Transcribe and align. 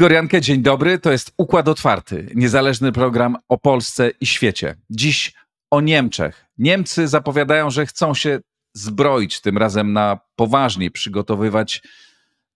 Igor 0.00 0.12
Jankę, 0.12 0.40
dzień 0.40 0.62
dobry. 0.62 0.98
To 0.98 1.12
jest 1.12 1.32
Układ 1.36 1.68
Otwarty, 1.68 2.26
niezależny 2.34 2.92
program 2.92 3.36
o 3.48 3.58
Polsce 3.58 4.10
i 4.20 4.26
świecie. 4.26 4.76
Dziś 4.90 5.32
o 5.70 5.80
Niemczech. 5.80 6.46
Niemcy 6.58 7.08
zapowiadają, 7.08 7.70
że 7.70 7.86
chcą 7.86 8.14
się 8.14 8.40
zbroić, 8.74 9.40
tym 9.40 9.58
razem 9.58 9.92
na 9.92 10.18
poważnie 10.36 10.90
przygotowywać 10.90 11.82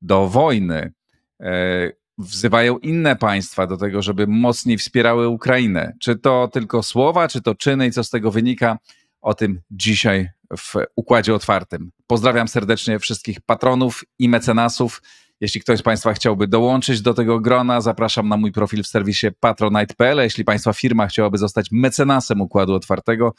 do 0.03 0.29
wojny. 0.29 0.93
E, 1.41 1.91
wzywają 2.19 2.79
inne 2.79 3.17
państwa 3.17 3.67
do 3.67 3.76
tego, 3.76 4.03
żeby 4.03 4.26
mocniej 4.26 4.79
wspierały 4.79 5.29
Ukrainę. 5.29 5.93
Czy 6.01 6.17
to 6.17 6.49
tylko 6.53 6.82
słowa, 6.82 7.29
czy 7.29 7.43
to 7.43 7.54
czyny 7.54 7.87
i 7.87 7.93
co 7.93 8.04
z 8.04 8.11
tego 8.11 8.31
wynika? 8.31 8.79
O 9.21 9.35
tym 9.35 9.61
dzisiaj 9.71 10.31
w 10.59 10.75
Układzie 10.96 11.35
Otwartym. 11.35 11.90
Pozdrawiam 12.07 12.49
serdecznie 12.49 12.99
wszystkich 12.99 13.40
patronów 13.40 14.04
i 14.18 14.29
mecenasów. 14.29 15.03
Jeśli 15.44 15.61
ktoś 15.61 15.79
z 15.79 15.82
Państwa 15.82 16.12
chciałby 16.12 16.48
dołączyć 16.48 17.03
do 17.03 17.14
tego 17.14 17.40
grona, 17.40 17.80
zapraszam 17.80 18.29
na 18.29 18.36
mój 18.36 18.53
profil 18.53 18.82
w 18.82 18.86
serwisie 18.86 19.26
patronite.pl. 19.40 20.18
Jeśli 20.18 20.44
Państwa 20.44 20.72
firma 20.72 21.07
chciałaby 21.07 21.39
zostać 21.39 21.72
mecenasem 21.72 22.40
Układu 22.40 22.75
Otwartego, 22.75 23.34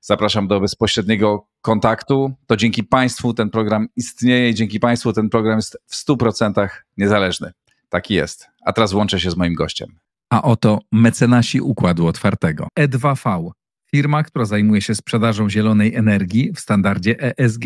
zapraszam 0.00 0.48
do 0.48 0.60
bezpośredniego 0.60 1.46
kontaktu. 1.62 2.32
To 2.46 2.56
dzięki 2.56 2.84
Państwu 2.84 3.34
ten 3.34 3.50
program 3.50 3.88
istnieje 3.96 4.50
i 4.50 4.54
dzięki 4.54 4.80
Państwu 4.80 5.12
ten 5.12 5.28
program 5.28 5.58
jest 5.58 5.78
w 5.86 5.94
100% 5.96 6.68
niezależny. 6.96 7.52
Taki 7.88 8.14
jest. 8.14 8.48
A 8.64 8.72
teraz 8.72 8.92
łączę 8.92 9.20
się 9.20 9.30
z 9.30 9.36
moim 9.36 9.54
gościem. 9.54 9.88
A 10.30 10.42
oto 10.42 10.78
mecenasi 10.92 11.60
Układu 11.60 12.06
Otwartego. 12.06 12.68
E2V, 12.78 13.50
firma, 13.90 14.22
która 14.22 14.44
zajmuje 14.44 14.82
się 14.82 14.94
sprzedażą 14.94 15.50
zielonej 15.50 15.94
energii 15.94 16.52
w 16.52 16.60
standardzie 16.60 17.16
ESG. 17.38 17.64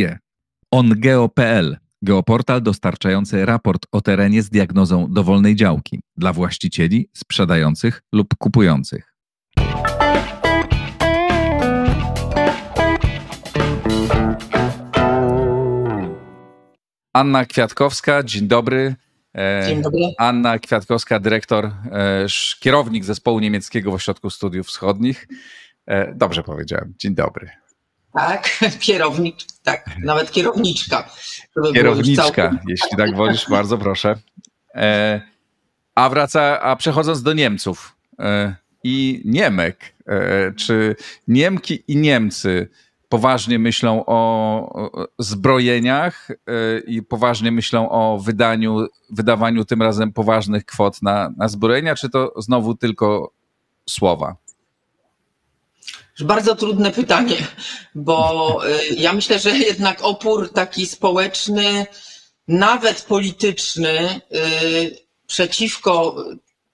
OnGeo.pl, 0.70 1.76
geoportal 2.02 2.62
dostarczający 2.62 3.46
raport 3.46 3.86
o 3.92 4.00
terenie 4.00 4.42
z 4.42 4.50
diagnozą 4.50 5.06
dowolnej 5.12 5.56
działki 5.56 6.00
dla 6.16 6.32
właścicieli, 6.32 7.08
sprzedających 7.14 8.02
lub 8.12 8.34
kupujących. 8.38 9.14
Anna 17.12 17.44
Kwiatkowska, 17.44 18.22
dzień 18.22 18.48
dobry. 18.48 18.94
E, 19.34 19.66
Dzień 19.68 19.82
dobry. 19.82 20.00
Anna 20.18 20.58
Kwiatkowska, 20.58 21.20
dyrektor, 21.20 21.64
e, 21.64 22.26
kierownik 22.60 23.04
zespołu 23.04 23.40
niemieckiego 23.40 23.90
w 23.90 23.94
Ośrodku 23.94 24.30
Studiów 24.30 24.66
Wschodnich. 24.66 25.28
E, 25.86 26.14
dobrze 26.14 26.42
powiedziałem. 26.42 26.94
Dzień 26.98 27.14
dobry. 27.14 27.59
Tak, 28.12 28.58
kierownik, 28.80 29.36
tak, 29.62 29.84
nawet 30.04 30.30
kierowniczka. 30.30 31.10
Kierowniczka, 31.74 32.58
jeśli 32.68 32.96
tak 32.96 33.16
wolisz, 33.16 33.48
bardzo 33.50 33.78
proszę. 33.78 34.14
A 35.94 36.08
wraca, 36.08 36.60
a 36.60 36.76
przechodząc 36.76 37.22
do 37.22 37.32
Niemców 37.32 37.96
i 38.84 39.22
Niemek, 39.24 39.94
czy 40.56 40.96
Niemki 41.28 41.84
i 41.88 41.96
Niemcy 41.96 42.68
poważnie 43.10 43.58
myślą 43.58 44.04
o 44.06 45.08
zbrojeniach 45.18 46.30
y, 46.30 46.34
i 46.86 47.02
poważnie 47.02 47.52
myślą 47.52 47.90
o 47.90 48.18
wydaniu, 48.18 48.86
wydawaniu 49.10 49.64
tym 49.64 49.82
razem 49.82 50.12
poważnych 50.12 50.64
kwot 50.64 51.02
na, 51.02 51.32
na 51.36 51.48
zbrojenia, 51.48 51.94
czy 51.94 52.10
to 52.10 52.32
znowu 52.36 52.74
tylko 52.74 53.32
słowa? 53.88 54.36
Bardzo 56.24 56.56
trudne 56.56 56.90
pytanie, 56.90 57.36
bo 57.94 58.60
y, 58.68 58.94
ja 58.94 59.12
myślę, 59.12 59.38
że 59.38 59.58
jednak 59.58 59.98
opór 60.02 60.52
taki 60.52 60.86
społeczny, 60.86 61.86
nawet 62.48 63.02
polityczny, 63.02 64.20
y, 64.34 64.98
przeciwko 65.26 66.24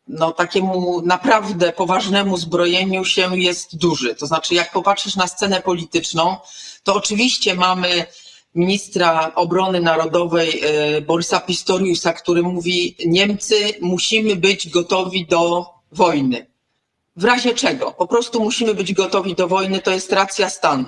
no, 0.09 0.32
takiemu 0.32 1.03
naprawdę 1.03 1.72
poważnemu 1.72 2.37
zbrojeniu 2.37 3.04
się 3.04 3.38
jest 3.38 3.76
duży. 3.76 4.15
To 4.15 4.26
znaczy, 4.26 4.54
jak 4.54 4.72
popatrzysz 4.72 5.16
na 5.16 5.26
scenę 5.26 5.62
polityczną, 5.62 6.37
to 6.82 6.94
oczywiście 6.94 7.54
mamy 7.54 8.06
ministra 8.54 9.34
obrony 9.34 9.81
narodowej 9.81 10.60
e, 10.65 11.00
Borysa 11.00 11.41
Pistoriusa, 11.41 12.12
który 12.12 12.42
mówi: 12.42 12.97
Niemcy 13.06 13.75
musimy 13.81 14.37
być 14.37 14.69
gotowi 14.69 15.26
do 15.26 15.66
wojny. 15.92 16.47
W 17.16 17.25
razie 17.25 17.54
czego? 17.54 17.93
Po 17.93 18.06
prostu 18.06 18.41
musimy 18.41 18.75
być 18.75 18.93
gotowi 18.93 19.34
do 19.34 19.49
wojny, 19.49 19.81
to 19.81 19.91
jest 19.91 20.12
racja 20.12 20.50
stanu. 20.50 20.84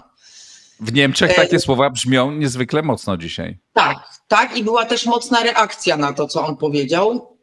W 0.81 0.93
Niemczech 0.93 1.35
takie 1.35 1.57
e... 1.57 1.61
słowa 1.61 1.91
brzmią 1.91 2.31
niezwykle 2.31 2.83
mocno 2.83 3.17
dzisiaj. 3.17 3.59
Tak, 3.73 3.99
tak, 4.29 4.57
i 4.57 4.65
była 4.65 4.85
też 4.85 5.07
mocna 5.07 5.43
reakcja 5.43 5.97
na 5.97 6.13
to, 6.13 6.27
co 6.27 6.47
on 6.47 6.57
powiedział 6.57 7.39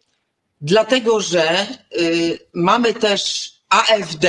dlatego 0.62 1.22
że 1.22 1.68
y, 1.98 2.40
mamy 2.54 2.94
też 2.94 3.52
AfD, 3.70 4.28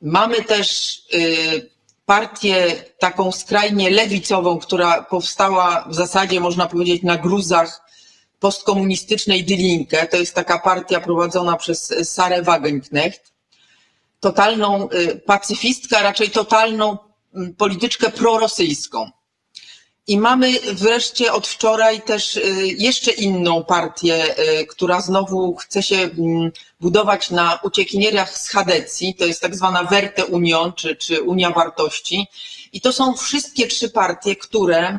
mamy 0.00 0.44
też 0.44 0.98
y, 1.14 1.70
partię 2.06 2.84
taką 2.98 3.32
skrajnie 3.32 3.90
lewicową, 3.90 4.58
która 4.58 5.02
powstała 5.02 5.84
w 5.88 5.94
zasadzie, 5.94 6.40
można 6.40 6.66
powiedzieć, 6.66 7.02
na 7.02 7.16
gruzach 7.16 7.84
postkomunistycznej 8.40 9.44
Die 9.44 9.56
Linke. 9.56 10.06
To 10.06 10.16
jest 10.16 10.34
taka 10.34 10.58
partia 10.58 11.00
prowadzona 11.00 11.56
przez 11.56 11.94
Sarę 12.02 12.42
Wagenknecht. 12.42 13.33
Totalną 14.24 14.88
y, 14.90 15.20
pacyfistkę, 15.26 15.98
a 15.98 16.02
raczej 16.02 16.30
totalną 16.30 16.98
mm, 17.34 17.54
polityczkę 17.54 18.10
prorosyjską. 18.10 19.10
I 20.06 20.18
mamy 20.18 20.52
wreszcie 20.72 21.32
od 21.32 21.46
wczoraj 21.46 22.02
też 22.02 22.36
y, 22.36 22.42
jeszcze 22.78 23.10
inną 23.10 23.64
partię, 23.64 24.38
y, 24.60 24.66
która 24.66 25.00
znowu 25.00 25.56
chce 25.56 25.82
się 25.82 25.96
mm, 25.96 26.52
budować 26.80 27.30
na 27.30 27.58
uciekinierach 27.62 28.38
z 28.38 28.48
Hadecji. 28.48 29.14
To 29.14 29.26
jest 29.26 29.40
tak 29.40 29.56
zwana 29.56 29.84
Werte 29.84 30.26
Union, 30.26 30.72
czy, 30.72 30.96
czy 30.96 31.22
Unia 31.22 31.50
Wartości. 31.50 32.26
I 32.72 32.80
to 32.80 32.92
są 32.92 33.14
wszystkie 33.16 33.66
trzy 33.66 33.90
partie, 33.90 34.36
które 34.36 34.98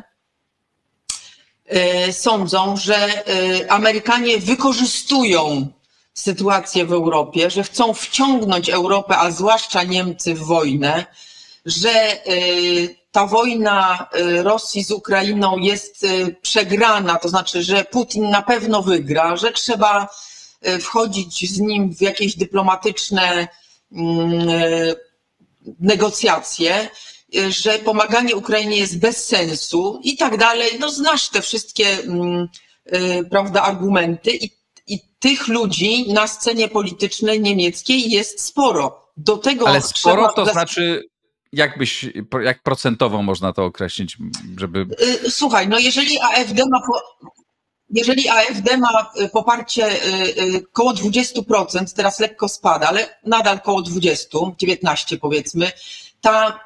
sądzą, 2.12 2.76
że 2.76 3.24
Amerykanie 3.68 4.38
wykorzystują 4.38 5.72
sytuację 6.16 6.86
w 6.86 6.92
Europie, 6.92 7.50
że 7.50 7.62
chcą 7.62 7.94
wciągnąć 7.94 8.70
Europę, 8.70 9.18
a 9.18 9.30
zwłaszcza 9.30 9.82
Niemcy 9.82 10.34
w 10.34 10.38
wojnę, 10.38 11.06
że 11.66 11.92
ta 13.12 13.26
wojna 13.26 14.06
y, 14.16 14.42
Rosji 14.42 14.84
z 14.84 14.90
Ukrainą 14.90 15.58
jest 15.58 16.04
y, 16.04 16.36
przegrana, 16.42 17.18
to 17.18 17.28
znaczy, 17.28 17.62
że 17.62 17.84
Putin 17.84 18.30
na 18.30 18.42
pewno 18.42 18.82
wygra, 18.82 19.36
że 19.36 19.52
trzeba 19.52 20.08
y, 20.66 20.78
wchodzić 20.78 21.50
z 21.50 21.60
nim 21.60 21.94
w 21.94 22.00
jakieś 22.00 22.36
dyplomatyczne 22.36 23.48
mm, 23.92 24.48
negocjacje, 25.80 26.88
że 27.48 27.78
pomaganie 27.78 28.36
Ukrainie 28.36 28.76
jest 28.76 28.98
bez 28.98 29.26
sensu 29.26 30.00
i 30.02 30.16
tak 30.16 30.36
dalej. 30.36 30.70
No 30.80 30.90
znasz 30.90 31.28
te 31.28 31.42
wszystkie 31.42 31.88
mm, 31.88 32.48
prawda, 33.30 33.62
argumenty 33.62 34.30
i, 34.30 34.55
i 34.86 35.00
tych 35.18 35.48
ludzi 35.48 36.12
na 36.12 36.26
scenie 36.26 36.68
politycznej 36.68 37.40
niemieckiej 37.40 38.10
jest 38.10 38.40
sporo. 38.40 39.06
Do 39.16 39.36
tego 39.36 39.68
Ale 39.68 39.82
sporo 39.82 40.32
to 40.32 40.46
znaczy 40.46 41.02
jak 41.52 41.78
byś, 41.78 42.10
jak 42.42 42.62
procentowo 42.62 43.22
można 43.22 43.52
to 43.52 43.64
określić, 43.64 44.18
żeby... 44.58 44.86
Y, 45.24 45.30
słuchaj, 45.30 45.68
no 45.68 45.78
jeżeli 45.78 46.18
AfD 46.20 46.62
ma, 46.70 46.80
jeżeli 47.90 48.28
AfD 48.28 48.76
ma 48.76 49.12
y, 49.20 49.28
poparcie 49.28 50.06
y, 50.38 50.66
koło 50.72 50.92
20%, 50.92 51.96
teraz 51.96 52.20
lekko 52.20 52.48
spada, 52.48 52.88
ale 52.88 53.18
nadal 53.26 53.60
koło 53.60 53.82
20, 53.82 54.38
19 54.58 55.18
powiedzmy, 55.18 55.72
ta 56.20 56.65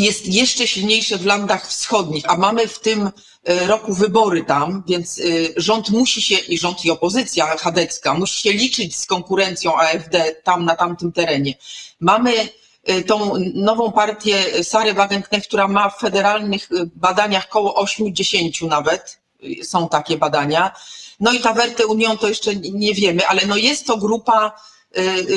jest 0.00 0.26
jeszcze 0.26 0.66
silniejsze 0.66 1.18
w 1.18 1.26
landach 1.26 1.68
wschodnich, 1.68 2.24
a 2.28 2.36
mamy 2.36 2.68
w 2.68 2.78
tym 2.78 3.10
roku 3.46 3.94
wybory 3.94 4.44
tam, 4.44 4.82
więc 4.88 5.20
rząd 5.56 5.90
musi 5.90 6.22
się, 6.22 6.34
i 6.34 6.58
rząd 6.58 6.84
i 6.84 6.90
opozycja 6.90 7.56
chadecka, 7.56 8.14
musi 8.14 8.40
się 8.40 8.52
liczyć 8.52 8.96
z 8.96 9.06
konkurencją 9.06 9.76
AfD 9.76 10.34
tam 10.44 10.64
na 10.64 10.76
tamtym 10.76 11.12
terenie. 11.12 11.54
Mamy 12.00 12.48
Y, 12.88 13.02
tą 13.02 13.32
nową 13.54 13.92
partię 13.92 14.64
Sary 14.64 14.94
Wagenknecht, 14.94 15.46
która 15.46 15.68
ma 15.68 15.90
w 15.90 15.98
federalnych 15.98 16.68
badaniach 16.94 17.48
koło 17.48 17.74
80 17.74 18.62
nawet, 18.62 19.20
są 19.62 19.88
takie 19.88 20.16
badania. 20.16 20.72
No 21.20 21.32
i 21.32 21.40
ta 21.40 21.52
Werte 21.52 21.86
Union 21.86 22.18
to 22.18 22.28
jeszcze 22.28 22.56
nie 22.56 22.94
wiemy, 22.94 23.26
ale 23.26 23.46
no 23.46 23.56
jest 23.56 23.86
to 23.86 23.96
grupa 23.96 24.60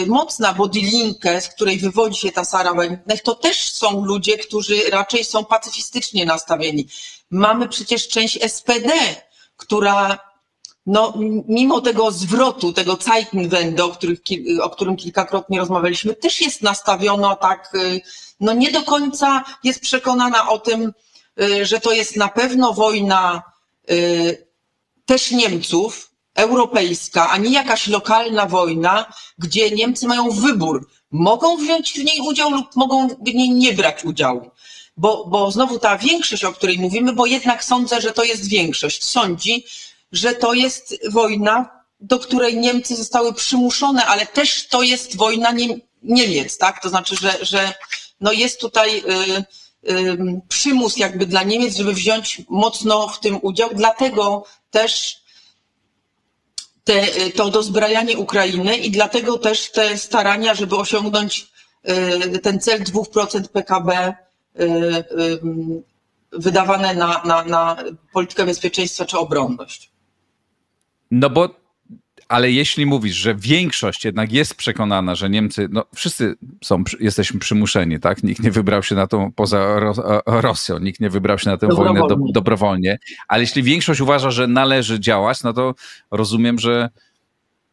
mocna, 0.08 0.54
bo 0.54 0.68
Die 0.68 0.82
Linke, 0.92 1.42
z 1.42 1.48
której 1.48 1.78
wywodzi 1.78 2.20
się 2.20 2.32
ta 2.32 2.46
Sara 2.46 2.74
Wagenknecht, 2.74 3.24
to 3.24 3.36
też 3.36 3.72
są 3.72 4.06
ludzie, 4.06 4.38
którzy 4.38 4.90
raczej 4.90 5.24
są 5.24 5.46
pacyfistycznie 5.46 6.26
nastawieni. 6.26 6.88
Mamy 7.30 7.70
przecież 7.70 8.08
część 8.08 8.40
SPD, 8.42 8.94
która 9.58 10.20
no, 10.88 11.14
mimo 11.48 11.82
tego 11.82 12.12
zwrotu, 12.12 12.74
tego 12.74 12.96
Zeitenwende, 12.96 13.86
o, 13.86 13.90
których, 13.90 14.20
o 14.62 14.70
którym 14.70 14.96
kilkakrotnie 14.96 15.60
rozmawialiśmy, 15.60 16.16
też 16.16 16.42
jest 16.42 16.62
nastawiona 16.62 17.36
tak, 17.36 17.76
y, 17.76 18.02
no 18.40 18.54
nie 18.54 18.72
do 18.72 18.84
końca 18.84 19.44
jest 19.64 19.80
przekonana 19.80 20.50
o 20.50 20.60
tym, 20.60 20.94
y, 21.42 21.66
że 21.66 21.80
to 21.80 21.92
jest 21.92 22.16
na 22.16 22.28
pewno 22.28 22.74
wojna 22.74 23.44
y, 23.92 24.48
też 25.06 25.32
Niemców, 25.32 26.12
europejska, 26.38 27.30
a 27.30 27.38
nie 27.38 27.52
jakaś 27.52 27.88
lokalna 27.88 28.46
wojna, 28.46 29.14
gdzie 29.38 29.72
Niemcy 29.72 30.08
mają 30.08 30.32
wybór. 30.32 30.88
Mogą 31.12 31.58
wziąć 31.58 31.94
w 31.94 32.04
niej 32.04 32.20
udział 32.22 32.52
lub 32.52 32.76
mogą 32.76 33.08
w 33.08 33.34
niej 33.34 33.50
nie 33.50 33.74
brać 33.74 34.06
udziału. 34.06 34.52
Bo, 34.98 35.26
bo 35.26 35.52
znowu 35.52 35.80
ta 35.80 35.98
większość, 35.98 36.44
o 36.44 36.54
której 36.54 36.80
mówimy, 36.80 37.14
bo 37.14 37.26
jednak 37.26 37.64
sądzę, 37.64 38.02
że 38.02 38.12
to 38.12 38.24
jest 38.24 38.50
większość, 38.50 39.04
sądzi, 39.06 39.66
że 40.12 40.34
to 40.34 40.54
jest 40.54 40.96
wojna, 41.12 41.70
do 42.00 42.20
której 42.20 42.58
Niemcy 42.58 42.96
zostały 42.96 43.34
przymuszone, 43.34 44.06
ale 44.06 44.26
też 44.26 44.68
to 44.68 44.82
jest 44.82 45.18
wojna 45.18 45.54
Niemiec, 46.04 46.58
tak? 46.58 46.82
To 46.82 46.90
znaczy, 46.90 47.16
że, 47.16 47.38
że 47.42 47.74
no 48.22 48.32
jest 48.32 48.60
tutaj 48.60 48.98
y, 48.98 49.92
y, 49.92 50.42
przymus 50.50 50.98
jakby 50.98 51.26
dla 51.26 51.44
Niemiec, 51.44 51.78
żeby 51.78 51.94
wziąć 51.94 52.42
mocno 52.50 53.08
w 53.08 53.20
tym 53.20 53.40
udział, 53.42 53.70
dlatego 53.74 54.46
też 54.72 55.22
te, 56.88 57.32
to 57.36 57.50
dozbrajanie 57.50 58.18
Ukrainy 58.18 58.78
i 58.78 58.92
dlatego 58.92 59.38
też 59.38 59.72
te 59.72 59.98
starania, 59.98 60.54
żeby 60.54 60.76
osiągnąć 60.76 61.48
y, 62.36 62.40
ten 62.40 62.60
cel 62.60 62.84
2% 62.84 63.48
PKB 63.48 64.14
wydawane 66.32 66.96
na, 66.96 67.22
na, 67.26 67.44
na 67.44 67.78
politykę 68.14 68.46
bezpieczeństwa 68.46 69.06
czy 69.06 69.18
obronność. 69.18 69.92
No 71.12 71.30
bo 71.30 71.50
ale 72.28 72.52
jeśli 72.52 72.86
mówisz, 72.86 73.16
że 73.16 73.36
większość 73.36 74.06
jednak 74.06 74.32
jest 74.32 74.56
przekonana, 74.56 75.16
że 75.16 75.30
Niemcy, 75.30 75.68
no 75.72 75.84
wszyscy 75.96 76.36
są, 76.64 76.84
jesteśmy 77.00 77.40
przymuszeni, 77.40 78.00
tak? 78.00 78.24
Nikt 78.24 78.44
nie 78.44 78.52
wybrał 78.52 78.84
się 78.84 78.96
na 78.96 79.08
tą, 79.08 79.32
poza 79.32 79.80
Rosją, 80.26 80.80
nikt 80.80 81.00
nie 81.00 81.10
wybrał 81.10 81.40
się 81.40 81.50
na 81.50 81.58
tę 81.58 81.68
wojnę 81.68 82.00
do, 82.00 82.18
dobrowolnie, 82.34 83.00
ale 83.28 83.42
jeśli 83.42 83.64
większość 83.64 84.02
uważa, 84.02 84.32
że 84.32 84.48
należy 84.48 85.00
działać, 85.00 85.44
no 85.44 85.54
to 85.54 85.76
rozumiem, 86.12 86.60
że, 86.60 86.90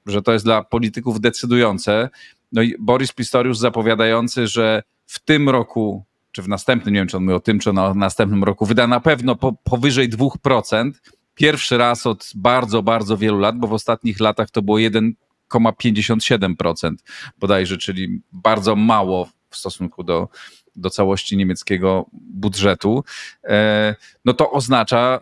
że 0.06 0.22
to 0.22 0.32
jest 0.32 0.44
dla 0.44 0.64
polityków 0.64 1.20
decydujące. 1.20 2.08
No 2.52 2.62
i 2.62 2.74
Boris 2.78 3.12
Pistorius 3.12 3.58
zapowiadający, 3.58 4.46
że 4.46 4.82
w 5.06 5.18
tym 5.20 5.48
roku, 5.48 6.04
czy 6.32 6.42
w 6.42 6.48
następnym, 6.48 6.94
nie 6.94 7.00
wiem 7.00 7.08
czy 7.08 7.16
on 7.16 7.22
mówi 7.22 7.34
o 7.34 7.40
tym, 7.40 7.58
czy 7.58 7.72
na 7.72 7.94
następnym 7.94 8.44
roku, 8.44 8.66
wyda 8.66 8.86
na 8.86 9.00
pewno 9.00 9.36
po, 9.36 9.52
powyżej 9.52 10.10
2%, 10.10 10.92
pierwszy 11.34 11.78
raz 11.78 12.06
od 12.06 12.30
bardzo, 12.34 12.82
bardzo 12.82 13.16
wielu 13.16 13.38
lat, 13.38 13.58
bo 13.58 13.66
w 13.66 13.72
ostatnich 13.72 14.20
latach 14.20 14.50
to 14.50 14.62
było 14.62 14.78
1,57% 14.78 16.94
bodajże, 17.38 17.78
czyli 17.78 18.20
bardzo 18.32 18.76
mało 18.76 19.28
w 19.50 19.56
stosunku 19.56 20.04
do, 20.04 20.28
do 20.76 20.90
całości 20.90 21.36
niemieckiego 21.36 22.06
budżetu, 22.12 23.04
e, 23.44 23.94
no 24.24 24.32
to 24.32 24.50
oznacza 24.50 25.20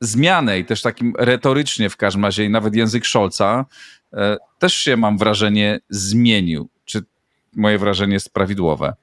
zmianę 0.00 0.58
i 0.58 0.64
też 0.64 0.82
takim 0.82 1.14
retorycznie 1.18 1.90
w 1.90 1.96
każdym 1.96 2.24
razie 2.24 2.44
i 2.44 2.50
nawet 2.50 2.74
język 2.74 3.06
Scholza 3.06 3.66
e, 4.12 4.36
też 4.58 4.74
się 4.74 4.96
mam 4.96 5.18
wrażenie 5.18 5.80
zmienił. 5.88 6.68
Czy 6.84 7.02
moje 7.52 7.78
wrażenie 7.78 8.14
jest 8.14 8.32
prawidłowe? 8.32 8.94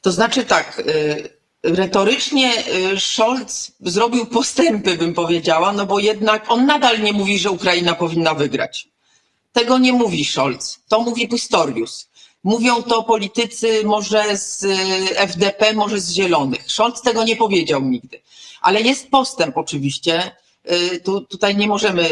To 0.00 0.12
znaczy 0.12 0.44
tak, 0.44 0.82
y, 0.86 1.37
retorycznie 1.62 2.52
y, 2.94 3.00
Scholz 3.00 3.72
zrobił 3.80 4.26
postępy, 4.26 4.96
bym 4.96 5.14
powiedziała, 5.14 5.72
no 5.72 5.86
bo 5.86 5.98
jednak 5.98 6.50
on 6.50 6.66
nadal 6.66 7.02
nie 7.02 7.12
mówi, 7.12 7.38
że 7.38 7.50
Ukraina 7.50 7.94
powinna 7.94 8.34
wygrać. 8.34 8.88
Tego 9.52 9.78
nie 9.78 9.92
mówi 9.92 10.24
Scholz, 10.24 10.78
to 10.88 11.00
mówi 11.00 11.28
Pistorius. 11.28 12.08
Mówią 12.44 12.82
to 12.82 13.02
politycy 13.02 13.84
może 13.84 14.36
z 14.36 14.64
y, 14.64 15.18
FDP, 15.18 15.72
może 15.72 16.00
z 16.00 16.10
Zielonych. 16.12 16.72
Scholz 16.72 17.02
tego 17.02 17.24
nie 17.24 17.36
powiedział 17.36 17.82
nigdy. 17.82 18.20
Ale 18.60 18.80
jest 18.80 19.10
postęp 19.10 19.58
oczywiście, 19.58 20.30
y, 20.72 21.00
tu, 21.00 21.20
tutaj 21.20 21.56
nie 21.56 21.68
możemy 21.68 22.10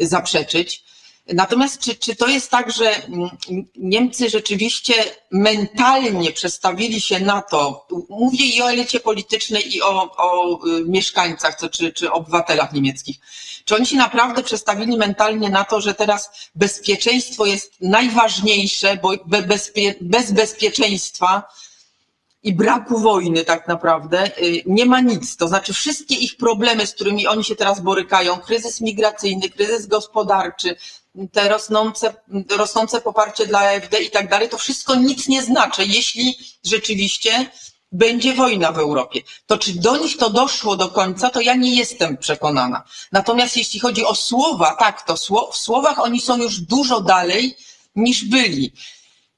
zaprzeczyć. 0.00 0.84
Natomiast 1.32 1.80
czy, 1.80 1.94
czy 1.94 2.16
to 2.16 2.28
jest 2.28 2.50
tak, 2.50 2.72
że 2.72 2.96
mm, 2.96 3.30
Niemcy 3.76 4.30
rzeczywiście 4.30 4.94
mentalnie 5.30 6.32
przestawili 6.32 7.00
się 7.00 7.20
na 7.20 7.42
to, 7.42 7.86
mówię 8.08 8.44
i 8.44 8.62
o 8.62 8.70
elicie 8.70 9.00
politycznej 9.00 9.76
i 9.76 9.82
o, 9.82 10.16
o 10.16 10.58
y, 10.66 10.84
mieszkańcach 10.84 11.56
czy, 11.70 11.92
czy 11.92 12.12
obywatelach 12.12 12.72
niemieckich, 12.72 13.16
czy 13.64 13.76
oni 13.76 13.86
się 13.86 13.96
naprawdę 13.96 14.42
przestawili 14.42 14.96
mentalnie 14.96 15.50
na 15.50 15.64
to, 15.64 15.80
że 15.80 15.94
teraz 15.94 16.30
bezpieczeństwo 16.54 17.46
jest 17.46 17.72
najważniejsze, 17.80 18.98
bo 19.02 19.12
bez, 19.26 19.72
bez 20.00 20.32
bezpieczeństwa 20.32 21.42
i 22.42 22.52
braku 22.52 22.98
wojny 22.98 23.44
tak 23.44 23.68
naprawdę 23.68 24.26
y, 24.26 24.62
nie 24.66 24.86
ma 24.86 25.00
nic. 25.00 25.36
To 25.36 25.48
znaczy 25.48 25.72
wszystkie 25.72 26.14
ich 26.14 26.36
problemy, 26.36 26.86
z 26.86 26.94
którymi 26.94 27.26
oni 27.26 27.44
się 27.44 27.56
teraz 27.56 27.80
borykają, 27.80 28.38
kryzys 28.38 28.80
migracyjny, 28.80 29.50
kryzys 29.50 29.86
gospodarczy, 29.86 30.76
te 31.32 31.48
rosnące, 31.48 32.14
rosnące 32.50 33.00
poparcie 33.00 33.46
dla 33.46 33.60
AfD 33.60 34.02
i 34.02 34.10
tak 34.10 34.28
dalej, 34.28 34.48
to 34.48 34.58
wszystko 34.58 34.94
nic 34.94 35.28
nie 35.28 35.42
znaczy, 35.42 35.84
jeśli 35.86 36.38
rzeczywiście 36.64 37.50
będzie 37.92 38.34
wojna 38.34 38.72
w 38.72 38.78
Europie. 38.78 39.20
To 39.46 39.58
czy 39.58 39.72
do 39.72 39.96
nich 39.96 40.16
to 40.16 40.30
doszło 40.30 40.76
do 40.76 40.88
końca, 40.88 41.30
to 41.30 41.40
ja 41.40 41.54
nie 41.54 41.74
jestem 41.74 42.16
przekonana. 42.16 42.82
Natomiast 43.12 43.56
jeśli 43.56 43.80
chodzi 43.80 44.04
o 44.04 44.14
słowa, 44.14 44.76
tak, 44.76 45.02
to 45.02 45.16
w 45.52 45.56
słowach 45.56 45.98
oni 45.98 46.20
są 46.20 46.36
już 46.36 46.60
dużo 46.60 47.00
dalej 47.00 47.56
niż 47.96 48.24
byli. 48.24 48.72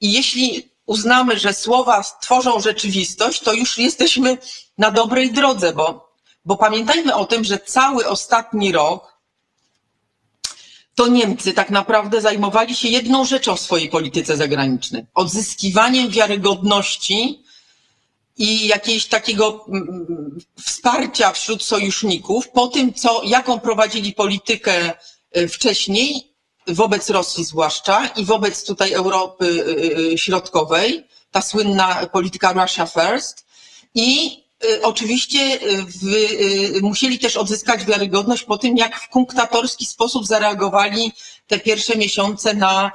I 0.01 0.13
jeśli 0.13 0.71
uznamy, 0.87 1.39
że 1.39 1.55
słowa 1.55 2.05
tworzą 2.21 2.61
rzeczywistość, 2.61 3.41
to 3.41 3.53
już 3.53 3.79
jesteśmy 3.79 4.39
na 4.79 4.91
dobrej 4.91 5.33
drodze, 5.33 5.73
bo, 5.73 6.13
bo 6.45 6.57
pamiętajmy 6.57 7.15
o 7.15 7.27
tym, 7.27 7.45
że 7.45 7.59
cały 7.59 8.09
ostatni 8.09 8.73
rok 8.73 9.16
to 10.97 11.07
Niemcy 11.09 11.53
tak 11.53 11.71
naprawdę 11.71 12.21
zajmowali 12.21 12.75
się 12.75 12.89
jedną 12.89 13.25
rzeczą 13.25 13.57
w 13.57 13.61
swojej 13.61 13.89
polityce 13.89 14.37
zagranicznej. 14.37 15.07
Odzyskiwaniem 15.15 16.11
wiarygodności 16.11 17.43
i 18.39 18.67
jakiegoś 18.67 19.07
takiego 19.07 19.65
mm, 19.69 19.89
mm, 19.89 20.39
wsparcia 20.65 21.33
wśród 21.33 21.63
sojuszników 21.63 22.49
po 22.49 22.67
tym, 22.69 22.95
co, 22.95 23.23
jaką 23.25 23.61
prowadzili 23.61 24.13
politykę 24.13 24.93
e, 25.33 25.49
wcześniej, 25.49 26.33
wobec 26.67 27.11
Rosji 27.11 27.45
zwłaszcza 27.45 28.07
i 28.17 28.25
wobec 28.25 28.65
tutaj 28.65 28.93
Europy 28.93 29.65
e, 29.67 30.13
e, 30.13 30.19
Środkowej, 30.19 31.07
ta 31.31 31.43
słynna 31.43 32.07
polityka 32.07 32.53
Russia 32.53 32.87
First 32.87 33.47
i 33.95 34.43
oczywiście 34.83 35.39
y, 35.41 35.87
y, 36.77 36.81
musieli 36.83 37.19
też 37.19 37.37
odzyskać 37.37 37.85
wiarygodność 37.85 38.43
po 38.43 38.59
tym, 38.59 38.77
jak 38.77 39.01
w 39.01 39.09
kunktatorski 39.09 39.87
sposób 39.87 40.27
zareagowali 40.27 41.13
te 41.47 41.59
pierwsze 41.59 41.97
miesiące 41.97 42.55
na 42.55 42.93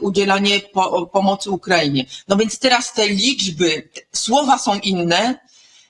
udzielanie 0.00 0.60
po, 0.60 1.06
pomocy 1.06 1.50
Ukrainie. 1.50 2.06
No 2.28 2.36
więc 2.36 2.58
teraz 2.58 2.92
te 2.92 3.08
liczby, 3.08 3.88
słowa 4.12 4.58
są 4.58 4.78
inne, 4.78 5.38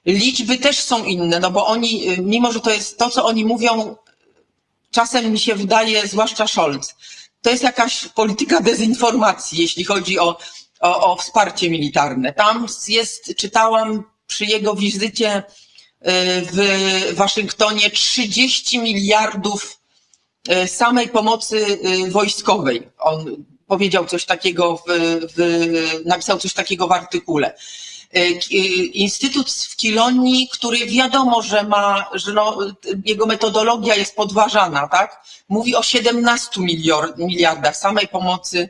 liczby 0.07 0.59
też 0.59 0.79
są 0.81 1.05
inne, 1.05 1.41
no 1.41 1.51
bo 1.51 1.67
oni, 1.67 2.07
mimo 2.19 2.53
że 2.53 2.61
to 2.61 2.71
jest 2.71 2.99
to, 2.99 3.11
co 3.11 3.25
oni 3.25 3.45
mówią, 3.45 3.97
czasem 4.91 5.33
mi 5.33 5.39
się 5.39 5.55
wydaje, 5.55 6.07
zwłaszcza 6.07 6.47
Scholz, 6.47 6.95
to 7.43 7.51
jest 7.51 7.63
jakaś 7.63 8.09
polityka 8.09 8.61
dezinformacji, 8.61 9.63
jeśli 9.63 9.85
chodzi 9.85 10.19
o, 10.19 10.39
o, 10.81 11.13
o 11.13 11.17
wsparcie 11.17 11.71
militarne. 11.71 12.33
Tam 12.33 12.67
jest, 12.89 13.35
czytałam 13.37 14.05
przy 14.31 14.45
jego 14.45 14.75
wizycie 14.75 15.31
e, 15.31 15.43
w 16.43 16.57
Waszyngtonie 17.15 17.91
30 17.91 18.79
miliardów 18.79 19.81
e, 20.49 20.69
samej 20.69 21.09
pomocy 21.09 21.79
e, 21.83 22.11
wojskowej. 22.11 22.89
On 22.99 23.45
powiedział 23.67 24.07
coś 24.07 24.25
takiego, 24.25 24.77
w, 24.77 24.83
w, 25.37 25.39
napisał 26.05 26.39
coś 26.39 26.53
takiego 26.53 26.89
w 26.89 26.93
artykule. 26.93 27.55
Instytut 28.93 29.51
w 29.51 29.77
Kilonii, 29.77 30.49
który 30.49 30.87
wiadomo, 30.87 31.43
że 31.43 31.63
ma, 31.63 32.11
że 32.15 32.33
no, 32.33 32.59
jego 33.05 33.27
metodologia 33.27 33.95
jest 33.95 34.17
podważana, 34.17 34.89
tak? 34.89 35.25
Mówi 35.49 35.77
o 35.77 35.83
17 35.83 36.61
miliardach 37.19 37.77
samej 37.77 38.09
pomocy 38.09 38.69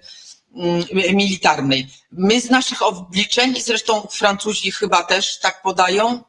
militarnej. 1.14 1.86
My 2.12 2.40
z 2.40 2.50
naszych 2.50 2.82
obliczeń, 2.82 3.56
i 3.56 3.62
zresztą 3.62 4.06
Francuzi 4.10 4.70
chyba 4.70 5.04
też 5.04 5.38
tak 5.38 5.62
podają, 5.62 6.22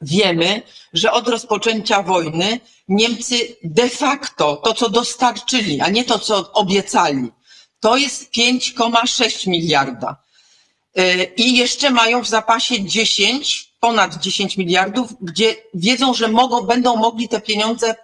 wiemy, 0.00 0.62
że 0.92 1.12
od 1.12 1.28
rozpoczęcia 1.28 2.02
wojny 2.02 2.60
Niemcy 2.88 3.56
de 3.64 3.88
facto 3.88 4.56
to, 4.56 4.74
co 4.74 4.90
dostarczyli, 4.90 5.80
a 5.80 5.88
nie 5.88 6.04
to, 6.04 6.18
co 6.18 6.52
obiecali, 6.52 7.32
to 7.80 7.96
jest 7.96 8.32
5,6 8.32 9.48
miliarda. 9.48 10.16
Y, 10.98 11.32
I 11.36 11.56
jeszcze 11.56 11.90
mają 11.90 12.24
w 12.24 12.28
zapasie 12.28 12.84
10, 12.84 13.72
ponad 13.80 14.14
10 14.14 14.56
miliardów, 14.56 15.14
gdzie 15.20 15.56
wiedzą, 15.74 16.14
że 16.14 16.28
mogą, 16.28 16.62
będą 16.62 16.96
mogli 16.96 17.28
te 17.28 17.40
pieniądze 17.40 17.94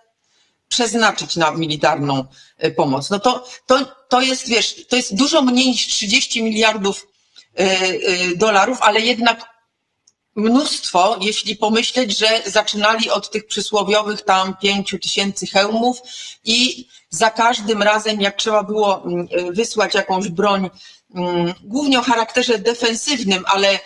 przeznaczyć 0.72 1.36
na 1.36 1.50
militarną 1.50 2.24
e, 2.58 2.70
pomoc. 2.70 3.10
No 3.10 3.20
to, 3.20 3.44
to, 3.66 3.78
to 4.08 4.20
jest, 4.20 4.48
wiesz, 4.48 4.86
to 4.88 4.96
jest 4.96 5.14
dużo 5.14 5.42
mniej 5.42 5.66
niż 5.66 5.86
30 5.86 6.42
miliardów 6.42 7.06
e, 7.06 7.62
e, 7.62 8.36
dolarów, 8.36 8.78
ale 8.80 9.00
jednak 9.00 9.52
mnóstwo, 10.36 11.16
jeśli 11.20 11.56
pomyśleć, 11.56 12.18
że 12.18 12.42
zaczynali 12.46 13.10
od 13.10 13.30
tych 13.30 13.46
przysłowiowych 13.46 14.22
tam 14.22 14.56
pięciu 14.56 14.98
tysięcy 14.98 15.46
hełmów 15.46 15.98
i 16.44 16.88
za 17.10 17.30
każdym 17.30 17.82
razem, 17.82 18.20
jak 18.20 18.36
trzeba 18.36 18.62
było 18.62 19.04
mm, 19.04 19.28
wysłać 19.50 19.94
jakąś 19.94 20.28
broń, 20.28 20.70
mm, 21.14 21.54
głównie 21.64 21.98
o 21.98 22.02
charakterze 22.02 22.58
defensywnym, 22.58 23.44
ale, 23.46 23.78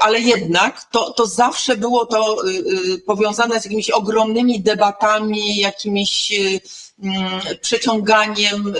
ale 0.00 0.20
jednak 0.20 0.84
to, 0.84 1.12
to 1.12 1.26
zawsze 1.26 1.76
było 1.76 2.06
to 2.06 2.48
y, 2.48 2.50
y, 2.94 2.98
powiązane 2.98 3.60
z 3.60 3.64
jakimiś 3.64 3.90
ogromnymi 3.90 4.60
debatami, 4.60 5.56
jakimiś 5.56 6.32
y, 6.32 6.60
mm, 7.02 7.40
przeciąganiem 7.60 8.74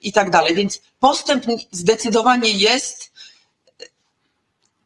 i 0.00 0.12
tak 0.12 0.30
dalej. 0.30 0.54
Więc 0.54 0.82
postęp 1.00 1.44
zdecydowanie 1.70 2.50
jest. 2.50 3.12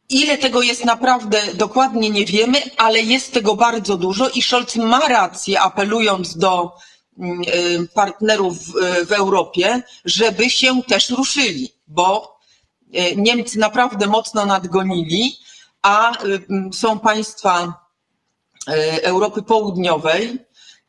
Ile 0.09 0.37
tego 0.37 0.61
jest 0.61 0.85
naprawdę 0.85 1.41
dokładnie 1.53 2.09
nie 2.09 2.25
wiemy, 2.25 2.61
ale 2.77 2.99
jest 2.99 3.33
tego 3.33 3.55
bardzo 3.55 3.97
dużo 3.97 4.29
i 4.29 4.41
Scholz 4.41 4.75
ma 4.75 4.99
rację, 4.99 5.61
apelując 5.61 6.37
do 6.37 6.71
mm, 7.19 7.41
partnerów 7.93 8.57
w 9.07 9.11
Europie, 9.11 9.83
żeby 10.05 10.49
się 10.49 10.81
też 10.83 11.09
ruszyli, 11.09 11.73
bo 11.87 12.36
Niemcy 13.15 13.59
naprawdę 13.59 14.07
mocno 14.07 14.45
nadgonili, 14.45 15.37
a 15.81 16.23
y, 16.25 16.45
są 16.73 16.99
państwa 16.99 17.87
Europy 19.03 19.43
Południowej, 19.43 20.39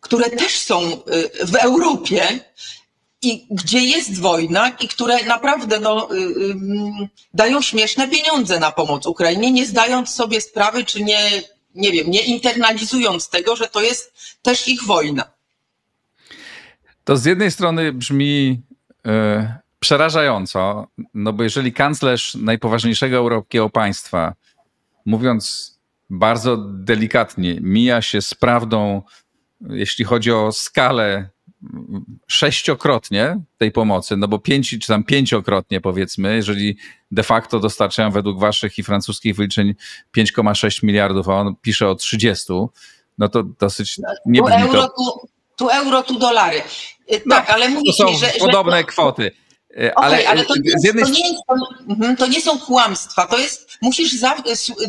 które 0.00 0.30
też 0.30 0.58
są 0.58 0.80
w 1.44 1.54
Europie 1.54 2.40
i 3.22 3.46
gdzie 3.50 3.80
jest 3.80 4.20
wojna 4.20 4.68
i 4.68 4.88
które 4.88 5.24
naprawdę 5.24 5.80
no, 5.80 6.14
y, 6.14 6.16
y, 6.16 6.54
dają 7.34 7.62
śmieszne 7.62 8.08
pieniądze 8.08 8.60
na 8.60 8.70
pomoc 8.70 9.06
Ukrainie, 9.06 9.52
nie 9.52 9.66
zdając 9.66 10.10
sobie 10.10 10.40
sprawy, 10.40 10.84
czy 10.84 11.02
nie, 11.02 11.42
nie 11.74 11.92
wiem, 11.92 12.10
nie 12.10 12.20
internalizując 12.20 13.28
tego, 13.28 13.56
że 13.56 13.68
to 13.68 13.82
jest 13.82 14.12
też 14.42 14.68
ich 14.68 14.84
wojna. 14.84 15.24
To 17.04 17.16
z 17.16 17.24
jednej 17.24 17.50
strony 17.50 17.92
brzmi 17.92 18.62
y, 19.06 19.10
przerażająco, 19.78 20.86
no 21.14 21.32
bo 21.32 21.42
jeżeli 21.42 21.72
kanclerz 21.72 22.34
najpoważniejszego 22.34 23.16
europejskiego 23.16 23.70
państwa, 23.70 24.34
mówiąc 25.06 25.74
bardzo 26.10 26.56
delikatnie, 26.68 27.58
mija 27.60 28.02
się 28.02 28.22
z 28.22 28.34
prawdą, 28.34 29.02
jeśli 29.60 30.04
chodzi 30.04 30.32
o 30.32 30.52
skalę 30.52 31.28
sześciokrotnie 32.26 33.40
tej 33.58 33.72
pomocy, 33.72 34.16
no 34.16 34.28
bo 34.28 34.38
pięć 34.38 34.70
czy 34.70 34.86
tam 34.86 35.04
pięciokrotnie 35.04 35.80
powiedzmy, 35.80 36.36
jeżeli 36.36 36.76
de 37.10 37.22
facto 37.22 37.60
dostarczają 37.60 38.10
według 38.10 38.40
waszych 38.40 38.78
i 38.78 38.82
francuskich 38.82 39.36
wyliczeń 39.36 39.74
5,6 40.16 40.84
miliardów, 40.84 41.28
a 41.28 41.34
on 41.34 41.56
pisze 41.62 41.88
o 41.88 41.94
30, 41.94 42.52
no 43.18 43.28
to 43.28 43.42
dosyć 43.42 44.00
nie 44.26 44.40
tu 44.40 44.48
euro, 44.48 44.88
to... 44.88 45.20
tu, 45.56 45.70
euro, 45.70 46.02
tu 46.02 46.18
dolary. 46.18 46.62
Y, 47.12 47.22
no, 47.26 47.36
tak, 47.36 47.50
ale 47.50 47.68
mówisz 47.68 47.96
to 47.96 48.08
są 48.08 48.18
że, 48.18 48.32
podobne 48.40 48.76
że... 48.76 48.84
kwoty. 48.84 49.30
Y, 49.70 49.94
ale, 49.94 50.16
okay, 50.16 50.28
ale 50.28 50.44
to, 50.44 50.54
nie, 50.56 50.72
jednej... 50.84 51.04
to, 51.04 51.10
nie 51.10 51.28
jest, 51.28 51.42
mhm, 51.88 52.16
to 52.16 52.26
nie 52.26 52.40
są 52.40 52.58
kłamstwa. 52.58 53.26
To 53.26 53.38
jest, 53.38 53.68
musisz 53.82 54.12
za, 54.12 54.36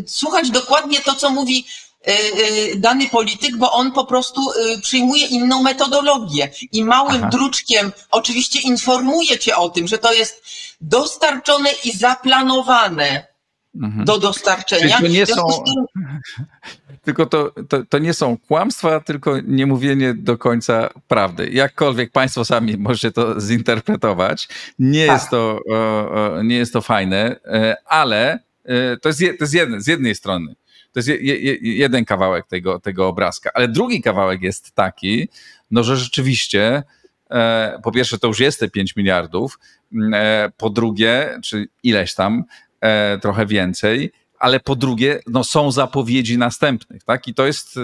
słuchać 0.07 0.49
dokładnie 0.49 1.01
to, 1.01 1.15
co 1.15 1.29
mówi 1.29 1.65
E, 2.07 2.11
e, 2.11 2.75
dany 2.75 3.09
polityk, 3.09 3.57
bo 3.57 3.71
on 3.71 3.91
po 3.91 4.05
prostu 4.05 4.41
e, 4.51 4.81
przyjmuje 4.81 5.25
inną 5.25 5.63
metodologię 5.63 6.49
i 6.71 6.83
małym 6.83 7.21
Aha. 7.21 7.29
druczkiem 7.29 7.91
oczywiście 8.11 8.59
informuje 8.59 9.39
cię 9.39 9.57
o 9.57 9.69
tym, 9.69 9.87
że 9.87 9.97
to 9.97 10.13
jest 10.13 10.43
dostarczone 10.81 11.69
i 11.83 11.91
zaplanowane 11.91 13.27
mhm. 13.75 14.05
do 14.05 14.17
dostarczenia. 14.17 14.97
Czyli 14.97 15.07
to 15.07 15.13
nie 15.13 15.25
są... 15.25 15.63
Tylko 17.09 17.25
to, 17.25 17.53
to, 17.69 17.83
to, 17.85 17.97
nie 17.97 18.13
są 18.13 18.37
kłamstwa, 18.37 18.99
tylko 18.99 19.39
nie 19.47 19.65
mówienie 19.65 20.13
do 20.13 20.37
końca 20.37 20.89
prawdy. 21.07 21.49
Jakkolwiek 21.49 22.11
Państwo 22.11 22.45
sami 22.45 22.77
możecie 22.77 23.11
to 23.11 23.41
zinterpretować. 23.41 24.47
Nie, 24.79 25.07
tak. 25.07 25.15
jest, 25.15 25.29
to, 25.29 25.59
nie 26.43 26.55
jest 26.55 26.73
to 26.73 26.81
fajne, 26.81 27.39
ale 27.85 28.39
to 29.01 29.09
jest, 29.09 29.19
to 29.19 29.43
jest 29.43 29.53
jedne, 29.53 29.81
z 29.81 29.87
jednej 29.87 30.15
strony. 30.15 30.55
To 30.91 30.99
jest 30.99 31.07
je, 31.07 31.15
je, 31.17 31.57
jeden 31.61 32.05
kawałek 32.05 32.47
tego, 32.47 32.79
tego 32.79 33.07
obrazka. 33.07 33.51
Ale 33.53 33.67
drugi 33.67 34.01
kawałek 34.01 34.41
jest 34.41 34.71
taki, 34.71 35.29
no 35.71 35.83
że 35.83 35.97
rzeczywiście 35.97 36.83
e, 37.31 37.79
po 37.83 37.91
pierwsze 37.91 38.19
to 38.19 38.27
już 38.27 38.39
jest 38.39 38.59
te 38.59 38.69
5 38.69 38.95
miliardów, 38.95 39.59
e, 40.13 40.51
po 40.57 40.69
drugie, 40.69 41.39
czy 41.43 41.67
ileś 41.83 42.13
tam, 42.13 42.43
e, 42.81 43.17
trochę 43.17 43.45
więcej, 43.45 44.11
ale 44.39 44.59
po 44.59 44.75
drugie, 44.75 45.19
no 45.27 45.43
są 45.43 45.71
zapowiedzi 45.71 46.37
następnych, 46.37 47.03
tak? 47.03 47.27
I 47.27 47.33
to 47.33 47.45
jest 47.45 47.77
e, 47.77 47.81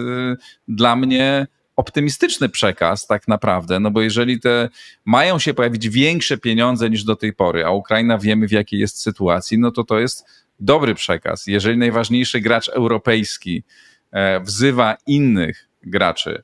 dla 0.68 0.96
mnie 0.96 1.48
optymistyczny 1.76 2.50
przekaz 2.50 3.08
tak 3.08 3.28
naprawdę, 3.28 3.80
no 3.80 3.92
bo 3.92 4.02
jeżeli 4.02 4.40
te 4.40 4.70
mają 5.06 5.40
się 5.40 5.54
pojawić 5.54 5.90
większe 5.90 6.38
pieniądze 6.38 6.90
niż 6.90 7.04
do 7.04 7.16
tej 7.16 7.34
pory, 7.34 7.66
a 7.66 7.72
Ukraina 7.72 8.18
wiemy 8.18 8.48
w 8.48 8.52
jakiej 8.52 8.80
jest 8.80 9.02
sytuacji, 9.02 9.60
no 9.60 9.72
to 9.72 9.84
to 9.84 10.00
jest 10.00 10.26
dobry 10.60 10.96
przekaz. 10.96 11.48
Jeżeli 11.48 11.78
najważniejszy 11.78 12.42
gracz 12.42 12.70
europejski 12.70 13.64
e, 14.12 14.40
wzywa 14.40 14.98
innych 15.08 15.68
graczy, 15.84 16.44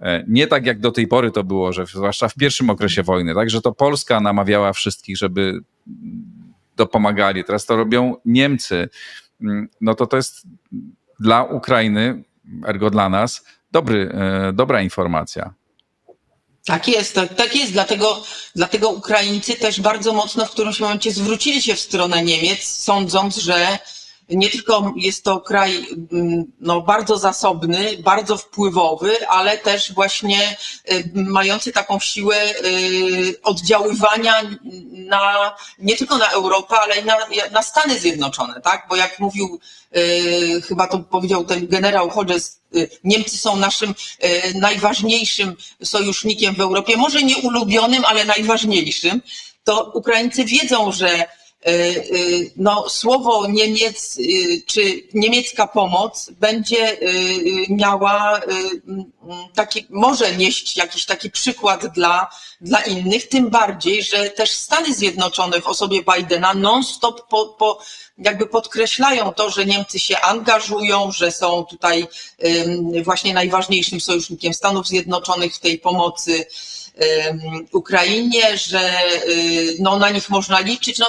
e, 0.00 0.24
nie 0.28 0.46
tak 0.46 0.66
jak 0.66 0.80
do 0.80 0.92
tej 0.92 1.06
pory 1.06 1.30
to 1.30 1.44
było, 1.44 1.72
że 1.72 1.86
zwłaszcza 1.86 2.28
w 2.28 2.34
pierwszym 2.34 2.70
okresie 2.70 3.02
wojny, 3.02 3.34
tak, 3.34 3.50
że 3.50 3.60
to 3.60 3.72
Polska 3.72 4.20
namawiała 4.20 4.72
wszystkich, 4.72 5.16
żeby 5.16 5.60
dopomagali. 6.76 7.44
Teraz 7.44 7.66
to 7.66 7.76
robią 7.76 8.16
Niemcy. 8.24 8.88
Mm, 9.42 9.68
no 9.80 9.94
to 9.94 10.06
to 10.06 10.16
jest 10.16 10.42
dla 11.20 11.44
Ukrainy, 11.44 12.24
ergo 12.66 12.90
dla 12.90 13.08
nas, 13.08 13.44
dobry, 13.72 14.12
e, 14.14 14.52
dobra 14.52 14.82
informacja. 14.82 15.54
Tak 16.64 16.88
jest, 16.88 17.14
tak, 17.14 17.34
tak 17.34 17.56
jest. 17.56 17.72
Dlatego, 17.72 18.24
dlatego 18.56 18.90
Ukraińcy 18.90 19.54
też 19.56 19.80
bardzo 19.80 20.12
mocno 20.12 20.46
w 20.46 20.50
którymś 20.50 20.80
momencie 20.80 21.12
zwrócili 21.12 21.62
się 21.62 21.74
w 21.74 21.80
stronę 21.80 22.22
Niemiec, 22.22 22.64
sądząc, 22.64 23.36
że 23.36 23.78
nie 24.32 24.50
tylko 24.50 24.94
jest 24.96 25.24
to 25.24 25.40
kraj 25.40 25.86
mm, 26.12 26.44
no, 26.60 26.80
bardzo 26.80 27.18
zasobny, 27.18 27.98
bardzo 27.98 28.36
wpływowy, 28.36 29.28
ale 29.28 29.58
też 29.58 29.92
właśnie 29.92 30.56
y, 30.92 31.10
mający 31.14 31.72
taką 31.72 32.00
siłę 32.00 32.36
y, 32.64 33.42
oddziaływania 33.42 34.34
na, 34.92 35.54
nie 35.78 35.96
tylko 35.96 36.18
na 36.18 36.28
Europę, 36.28 36.76
ale 36.82 36.96
i 36.96 37.04
na, 37.04 37.16
na 37.52 37.62
Stany 37.62 37.98
Zjednoczone, 37.98 38.60
tak? 38.60 38.86
Bo 38.88 38.96
jak 38.96 39.18
mówił, 39.18 39.60
y, 39.96 40.62
chyba 40.68 40.86
to 40.86 40.98
powiedział 40.98 41.44
ten 41.44 41.66
generał 41.66 42.10
Hodges, 42.10 42.62
Niemcy 43.04 43.38
są 43.38 43.56
naszym 43.56 43.94
najważniejszym 44.54 45.56
sojusznikiem 45.84 46.54
w 46.54 46.60
Europie, 46.60 46.96
może 46.96 47.22
nie 47.22 47.36
ulubionym, 47.36 48.04
ale 48.04 48.24
najważniejszym, 48.24 49.22
to 49.64 49.90
Ukraińcy 49.94 50.44
wiedzą, 50.44 50.92
że 50.92 51.26
no, 52.56 52.88
słowo 52.88 53.46
Niemiec 53.48 54.18
e, 54.18 54.22
czy 54.66 55.02
niemiecka 55.14 55.66
pomoc 55.66 56.30
będzie 56.30 56.96
miała 57.68 58.40
taki, 59.54 59.86
może 59.90 60.36
nieść 60.36 60.76
jakiś 60.76 61.04
taki 61.06 61.30
przykład 61.30 61.86
dla, 61.86 62.30
dla 62.60 62.80
innych, 62.80 63.28
tym 63.28 63.50
bardziej, 63.50 64.02
że 64.02 64.30
też 64.30 64.50
Stany 64.50 64.94
Zjednoczone 64.94 65.60
w 65.60 65.66
osobie 65.66 66.02
Bidena 66.02 66.54
non-stop 66.54 67.28
po, 67.28 67.46
po, 67.46 67.78
jakby 68.18 68.46
podkreślają 68.46 69.32
to, 69.32 69.50
że 69.50 69.66
Niemcy 69.66 69.98
się 69.98 70.20
angażują, 70.20 71.12
że 71.12 71.32
są 71.32 71.64
tutaj 71.64 72.06
właśnie 73.04 73.34
najważniejszym 73.34 74.00
sojusznikiem 74.00 74.54
Stanów 74.54 74.86
Zjednoczonych 74.86 75.54
w 75.54 75.60
tej 75.60 75.78
pomocy 75.78 76.46
Ukrainie, 77.72 78.58
że 78.58 78.90
y, 79.28 79.76
no, 79.80 79.98
na 79.98 80.10
nich 80.10 80.30
można 80.30 80.60
liczyć. 80.60 80.98
No, 80.98 81.06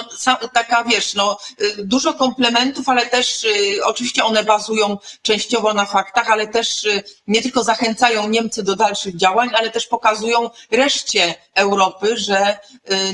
taka 0.52 0.84
wiesz, 0.84 1.14
no, 1.14 1.38
y, 1.60 1.84
dużo 1.84 2.14
komplementów, 2.14 2.88
ale 2.88 3.06
też 3.06 3.44
y, 3.44 3.84
oczywiście 3.84 4.24
one 4.24 4.44
bazują 4.44 4.98
częściowo 5.22 5.74
na 5.74 5.86
faktach, 5.86 6.30
ale 6.30 6.46
też 6.46 6.86
nie 7.26 7.42
tylko 7.42 7.64
zachęcają 7.64 8.28
Niemcy 8.28 8.62
do 8.62 8.76
dalszych 8.76 9.16
działań, 9.16 9.50
ale 9.54 9.70
też 9.70 9.86
pokazują 9.86 10.50
reszcie 10.70 11.34
Europy, 11.54 12.16
że 12.16 12.58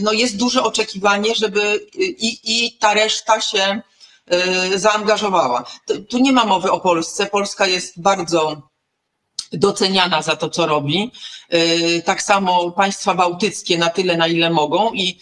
no, 0.01 0.13
jest 0.13 0.37
duże 0.37 0.63
oczekiwanie, 0.63 1.35
żeby 1.35 1.87
i, 1.99 2.41
i 2.45 2.79
ta 2.79 2.95
reszta 2.95 3.41
się 3.41 3.83
zaangażowała. 4.75 5.65
Tu 6.09 6.19
nie 6.19 6.33
ma 6.33 6.45
mowy 6.45 6.71
o 6.71 6.81
Polsce. 6.81 7.27
Polska 7.27 7.67
jest 7.67 8.03
bardzo 8.03 8.70
doceniana 9.53 10.23
za 10.23 10.37
to, 10.37 10.49
co 10.49 10.67
robi. 10.67 11.11
Y, 11.55 12.03
tak 12.03 12.23
samo 12.23 12.71
państwa 12.71 13.15
bałtyckie 13.15 13.79
na 13.79 13.91
tyle, 13.91 14.17
na 14.17 14.27
ile 14.27 14.51
mogą 14.51 14.93
i 14.93 15.19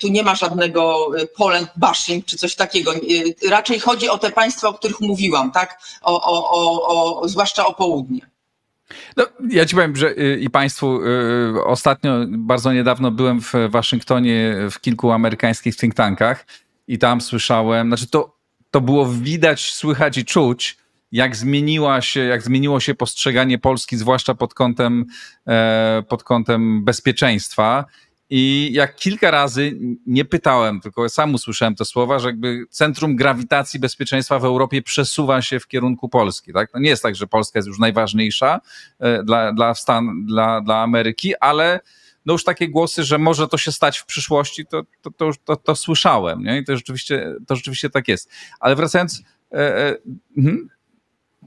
tu 0.00 0.08
nie 0.08 0.22
ma 0.22 0.34
żadnego 0.34 1.10
y, 1.18 1.26
Poland 1.36 1.68
bashing 1.76 2.24
czy 2.24 2.36
coś 2.36 2.54
takiego. 2.54 2.94
Y, 2.94 3.34
raczej 3.50 3.80
chodzi 3.80 4.08
o 4.08 4.18
te 4.18 4.30
państwa, 4.30 4.68
o 4.68 4.74
których 4.74 5.00
mówiłam, 5.00 5.52
tak? 5.52 5.78
O, 6.02 6.22
o, 6.22 6.50
o, 6.50 7.20
o 7.20 7.28
zwłaszcza 7.28 7.66
o 7.66 7.74
południe. 7.74 8.20
No, 9.16 9.26
ja 9.50 9.66
ci 9.66 9.74
powiem, 9.74 9.96
że 9.96 10.14
i 10.40 10.50
Państwu 10.50 11.00
ostatnio, 11.66 12.12
bardzo 12.28 12.72
niedawno 12.72 13.10
byłem 13.10 13.40
w 13.40 13.52
Waszyngtonie 13.68 14.56
w 14.70 14.80
kilku 14.80 15.12
amerykańskich 15.12 15.76
think 15.76 15.94
tankach 15.94 16.46
i 16.88 16.98
tam 16.98 17.20
słyszałem, 17.20 17.88
znaczy 17.88 18.06
to, 18.06 18.36
to 18.70 18.80
było 18.80 19.06
widać, 19.06 19.72
słychać 19.72 20.18
i 20.18 20.24
czuć, 20.24 20.76
jak 21.14 21.36
zmieniła 21.36 22.00
się, 22.00 22.20
jak 22.20 22.42
zmieniło 22.42 22.80
się 22.80 22.94
postrzeganie 22.94 23.58
Polski, 23.58 23.96
zwłaszcza 23.96 24.34
pod 24.34 24.54
kątem, 24.54 25.06
e, 25.46 26.02
pod 26.08 26.22
kątem 26.22 26.84
bezpieczeństwa. 26.84 27.84
I 28.30 28.70
jak 28.72 28.96
kilka 28.96 29.30
razy 29.30 29.78
nie 30.06 30.24
pytałem, 30.24 30.80
tylko 30.80 31.08
sam 31.08 31.34
usłyszałem 31.34 31.74
te 31.74 31.84
słowa, 31.84 32.18
że 32.18 32.28
jakby 32.28 32.64
centrum 32.70 33.16
grawitacji 33.16 33.80
bezpieczeństwa 33.80 34.38
w 34.38 34.44
Europie 34.44 34.82
przesuwa 34.82 35.42
się 35.42 35.60
w 35.60 35.68
kierunku 35.68 36.08
Polski. 36.08 36.52
Tak? 36.52 36.70
No 36.74 36.80
nie 36.80 36.88
jest 36.88 37.02
tak, 37.02 37.16
że 37.16 37.26
Polska 37.26 37.58
jest 37.58 37.68
już 37.68 37.78
najważniejsza 37.78 38.60
e, 38.98 39.22
dla, 39.22 39.52
dla, 39.52 39.74
Stan, 39.74 40.26
dla, 40.26 40.60
dla 40.60 40.82
Ameryki, 40.82 41.36
ale 41.40 41.80
no 42.26 42.32
już 42.32 42.44
takie 42.44 42.68
głosy, 42.68 43.04
że 43.04 43.18
może 43.18 43.48
to 43.48 43.58
się 43.58 43.72
stać 43.72 43.98
w 43.98 44.06
przyszłości, 44.06 44.66
to, 44.66 44.82
to, 45.02 45.10
to, 45.10 45.30
to, 45.44 45.56
to 45.56 45.76
słyszałem. 45.76 46.42
Nie? 46.42 46.58
I 46.58 46.64
to 46.64 46.76
rzeczywiście, 46.76 47.34
to 47.46 47.56
rzeczywiście 47.56 47.90
tak 47.90 48.08
jest. 48.08 48.30
Ale 48.60 48.76
wracając. 48.76 49.22
E, 49.52 49.78
e, 49.78 49.96
hmm? 50.34 50.73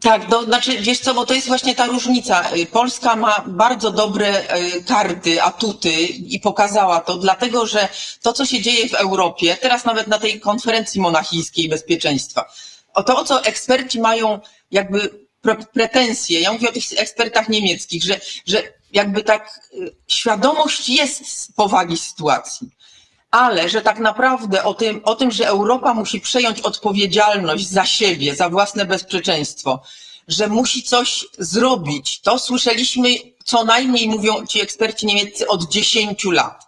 Tak, 0.02 0.30
no, 0.30 0.44
znaczy 0.44 0.78
wiesz 0.78 1.00
co, 1.00 1.14
bo 1.14 1.26
to 1.26 1.34
jest 1.34 1.48
właśnie 1.48 1.76
ta 1.76 1.86
różnica. 1.86 2.50
Polska 2.72 3.16
ma 3.16 3.44
bardzo 3.48 3.92
dobre 3.92 4.28
e, 4.28 4.82
karty, 4.82 5.44
atuty 5.44 5.92
i 6.06 6.40
pokazała 6.40 7.00
to, 7.00 7.18
dlatego 7.18 7.66
że 7.66 7.88
to, 8.22 8.34
co 8.34 8.46
się 8.46 8.62
dzieje 8.62 8.90
w 8.90 8.94
Europie, 8.94 9.58
teraz 9.62 9.86
nawet 9.86 10.08
na 10.08 10.20
tej 10.20 10.40
konferencji 10.40 11.02
monachijskiej 11.02 11.70
bezpieczeństwa, 11.70 12.46
o 12.94 13.04
to, 13.04 13.18
o 13.18 13.24
co 13.24 13.44
eksperci 13.44 14.00
mają 14.00 14.40
jakby 14.72 15.28
pretensje, 15.74 16.40
ja 16.40 16.54
mówię 16.54 16.70
o 16.70 16.72
tych 16.72 16.84
ekspertach 16.98 17.50
niemieckich, 17.50 18.04
że, 18.04 18.20
że 18.46 18.64
jakby 18.92 19.24
tak 19.24 19.70
y, 19.74 19.96
świadomość 20.08 20.90
jest 20.90 21.56
powagi 21.56 21.98
sytuacji, 21.98 22.70
ale 23.32 23.70
że 23.70 23.82
tak 23.82 24.00
naprawdę 24.00 24.64
o 24.64 24.74
tym, 24.74 25.02
o 25.04 25.16
tym, 25.16 25.32
że 25.32 25.48
Europa 25.48 25.94
musi 25.94 26.22
przejąć 26.22 26.62
odpowiedzialność 26.62 27.70
za 27.70 27.86
siebie, 27.86 28.36
za 28.36 28.50
własne 28.50 28.86
bezpieczeństwo, 28.86 29.82
że 30.28 30.48
musi 30.48 30.84
coś 30.84 31.26
zrobić, 31.38 32.22
to 32.22 32.40
słyszeliśmy 32.40 33.10
co 33.46 33.64
najmniej, 33.64 34.10
mówią 34.10 34.46
ci 34.46 34.62
eksperci 34.62 35.06
niemieccy, 35.06 35.48
od 35.48 35.70
10 35.70 36.24
lat. 36.24 36.68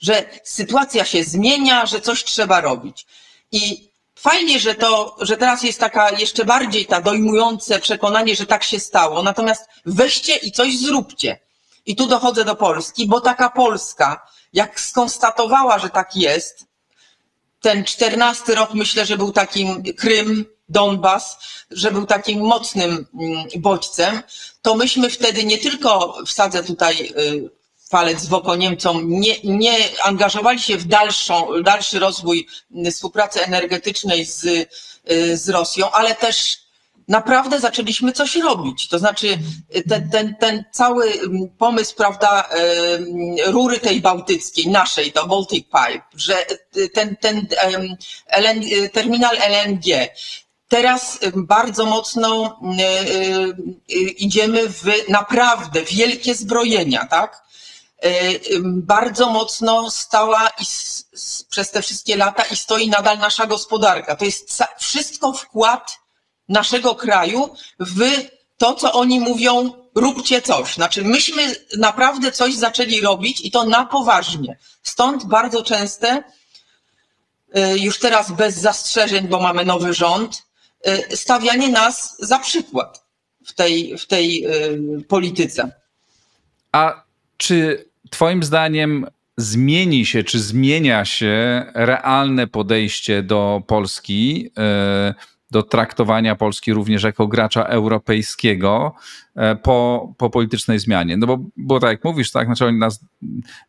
Że 0.00 0.30
sytuacja 0.44 1.04
się 1.04 1.24
zmienia, 1.24 1.86
że 1.86 2.00
coś 2.00 2.24
trzeba 2.24 2.60
robić. 2.60 3.06
I 3.52 3.90
fajnie, 4.14 4.60
że 4.60 4.74
to, 4.74 5.16
że 5.20 5.36
teraz 5.36 5.62
jest 5.62 5.80
taka 5.80 6.10
jeszcze 6.10 6.44
bardziej 6.44 6.86
ta 6.86 7.00
dojmujące 7.00 7.80
przekonanie, 7.80 8.36
że 8.36 8.46
tak 8.46 8.64
się 8.64 8.80
stało. 8.80 9.22
Natomiast 9.22 9.68
weźcie 9.86 10.36
i 10.36 10.52
coś 10.52 10.78
zróbcie. 10.78 11.38
I 11.86 11.96
tu 11.96 12.06
dochodzę 12.06 12.44
do 12.44 12.54
Polski, 12.54 13.06
bo 13.06 13.20
taka 13.20 13.50
Polska, 13.50 14.26
jak 14.52 14.80
skonstatowała, 14.80 15.78
że 15.78 15.90
tak 15.90 16.16
jest, 16.16 16.64
ten 17.60 17.84
czternasty 17.84 18.54
rok 18.54 18.74
myślę, 18.74 19.06
że 19.06 19.16
był 19.16 19.32
takim 19.32 19.82
Krym, 19.82 20.46
Donbas, 20.68 21.38
że 21.70 21.90
był 21.90 22.06
takim 22.06 22.40
mocnym 22.40 23.06
mm, 23.20 23.44
bodźcem, 23.56 24.22
to 24.62 24.74
myśmy 24.74 25.10
wtedy 25.10 25.44
nie 25.44 25.58
tylko 25.58 26.16
wsadzę 26.26 26.62
tutaj 26.62 27.12
y, 27.18 27.50
palec 27.90 28.26
w 28.26 28.34
oko 28.34 28.56
Niemcom, 28.56 29.20
nie, 29.20 29.40
nie 29.44 29.76
angażowali 30.02 30.60
się 30.60 30.76
w 30.76 30.84
dalszą, 30.84 31.62
dalszy 31.62 31.98
rozwój 31.98 32.46
y, 32.86 32.90
współpracy 32.90 33.44
energetycznej 33.44 34.24
z, 34.24 34.44
y, 34.44 35.36
z 35.36 35.48
Rosją, 35.48 35.90
ale 35.90 36.14
też 36.14 36.58
naprawdę 37.10 37.60
zaczęliśmy 37.60 38.12
coś 38.12 38.36
robić. 38.36 38.88
To 38.88 38.98
znaczy 38.98 39.38
ten, 39.88 40.10
ten, 40.10 40.36
ten 40.40 40.64
cały 40.72 41.12
mm, 41.12 41.48
pomysł, 41.58 41.96
prawda, 41.96 42.48
rury 43.46 43.80
tej 43.80 44.00
bałtyckiej, 44.00 44.68
naszej, 44.68 45.12
to 45.12 45.26
Baltic 45.26 45.64
Pipe, 45.64 46.02
że 46.16 46.46
ten, 46.94 47.16
ten 47.16 47.46
LN, 48.26 48.60
terminal 48.92 49.36
LNG, 49.36 49.84
Teraz 50.70 51.18
bardzo 51.36 51.86
mocno 51.86 52.60
idziemy 54.18 54.68
w 54.68 54.84
naprawdę 55.08 55.82
wielkie 55.82 56.34
zbrojenia, 56.34 57.06
tak? 57.06 57.42
Bardzo 58.64 59.30
mocno 59.30 59.90
stała 59.90 60.48
i 60.48 60.64
przez 61.50 61.70
te 61.70 61.82
wszystkie 61.82 62.16
lata 62.16 62.42
i 62.42 62.56
stoi 62.56 62.88
nadal 62.88 63.18
nasza 63.18 63.46
gospodarka. 63.46 64.16
To 64.16 64.24
jest 64.24 64.62
wszystko 64.78 65.32
wkład 65.32 65.98
naszego 66.50 66.94
kraju 66.94 67.54
w 67.80 68.00
to, 68.58 68.74
co 68.74 68.92
oni 68.92 69.20
mówią, 69.20 69.72
róbcie 69.94 70.42
coś. 70.42 70.74
Znaczy, 70.74 71.04
myśmy 71.04 71.42
naprawdę 71.78 72.32
coś 72.32 72.54
zaczęli 72.54 73.00
robić 73.00 73.40
i 73.44 73.50
to 73.50 73.64
na 73.64 73.86
poważnie. 73.86 74.58
Stąd 74.82 75.24
bardzo 75.24 75.62
częste, 75.62 76.22
y, 77.56 77.78
już 77.78 77.98
teraz 77.98 78.32
bez 78.32 78.56
zastrzeżeń, 78.56 79.28
bo 79.28 79.40
mamy 79.40 79.64
nowy 79.64 79.94
rząd, 79.94 80.42
y, 81.10 81.16
stawianie 81.16 81.68
nas 81.68 82.16
za 82.18 82.38
przykład 82.38 83.04
w 83.46 83.52
tej, 83.54 83.98
w 83.98 84.06
tej 84.06 84.46
y, 84.46 85.04
polityce. 85.08 85.72
A 86.72 87.02
czy 87.36 87.88
Twoim 88.10 88.42
zdaniem 88.42 89.06
zmieni 89.36 90.06
się, 90.06 90.24
czy 90.24 90.40
zmienia 90.40 91.04
się 91.04 91.64
realne 91.74 92.46
podejście 92.46 93.22
do 93.22 93.62
Polski? 93.66 94.50
Do 95.50 95.62
traktowania 95.62 96.36
Polski 96.36 96.72
również 96.72 97.02
jako 97.02 97.26
gracza 97.26 97.64
europejskiego 97.64 98.94
e, 99.36 99.56
po, 99.56 100.08
po 100.18 100.30
politycznej 100.30 100.78
zmianie. 100.78 101.16
No 101.16 101.26
bo, 101.26 101.38
bo 101.56 101.80
tak 101.80 101.90
jak 101.90 102.04
mówisz, 102.04 102.30
tak, 102.30 102.46
znaczy 102.46 102.66
oni 102.66 102.78
nas 102.78 103.04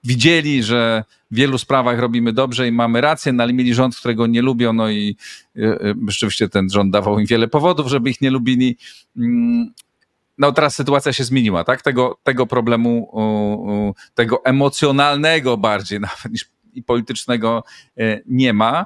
widzieli, 0.04 0.64
że 0.64 1.04
w 1.32 1.36
wielu 1.36 1.58
sprawach 1.58 2.00
robimy 2.00 2.34
dobrze 2.34 2.68
i 2.68 2.72
mamy 2.72 3.02
rację, 3.02 3.34
no 3.34 3.44
ale 3.44 3.54
mieli 3.54 3.74
rząd, 3.74 3.96
którego 3.96 4.28
nie 4.28 4.42
lubią, 4.42 4.74
no 4.74 4.90
i 4.90 5.18
e, 5.58 5.62
e, 5.62 5.94
rzeczywiście 6.08 6.50
ten 6.50 6.70
rząd 6.70 6.94
dawał 6.94 7.20
im 7.20 7.26
wiele 7.26 7.48
powodów, 7.48 7.88
żeby 7.88 8.10
ich 8.10 8.22
nie 8.22 8.32
lubili. 8.32 8.78
Mm, 9.18 9.74
no 10.38 10.52
teraz 10.52 10.76
sytuacja 10.76 11.14
się 11.14 11.24
zmieniła, 11.24 11.64
tak? 11.64 11.82
Tego, 11.82 12.18
tego 12.24 12.46
problemu, 12.46 13.12
tego 14.16 14.46
emocjonalnego 14.46 15.58
bardziej 15.58 16.00
nawet 16.00 16.32
niż 16.32 16.46
i 16.74 16.84
politycznego 16.84 17.64
nie 18.26 18.54
ma 18.54 18.86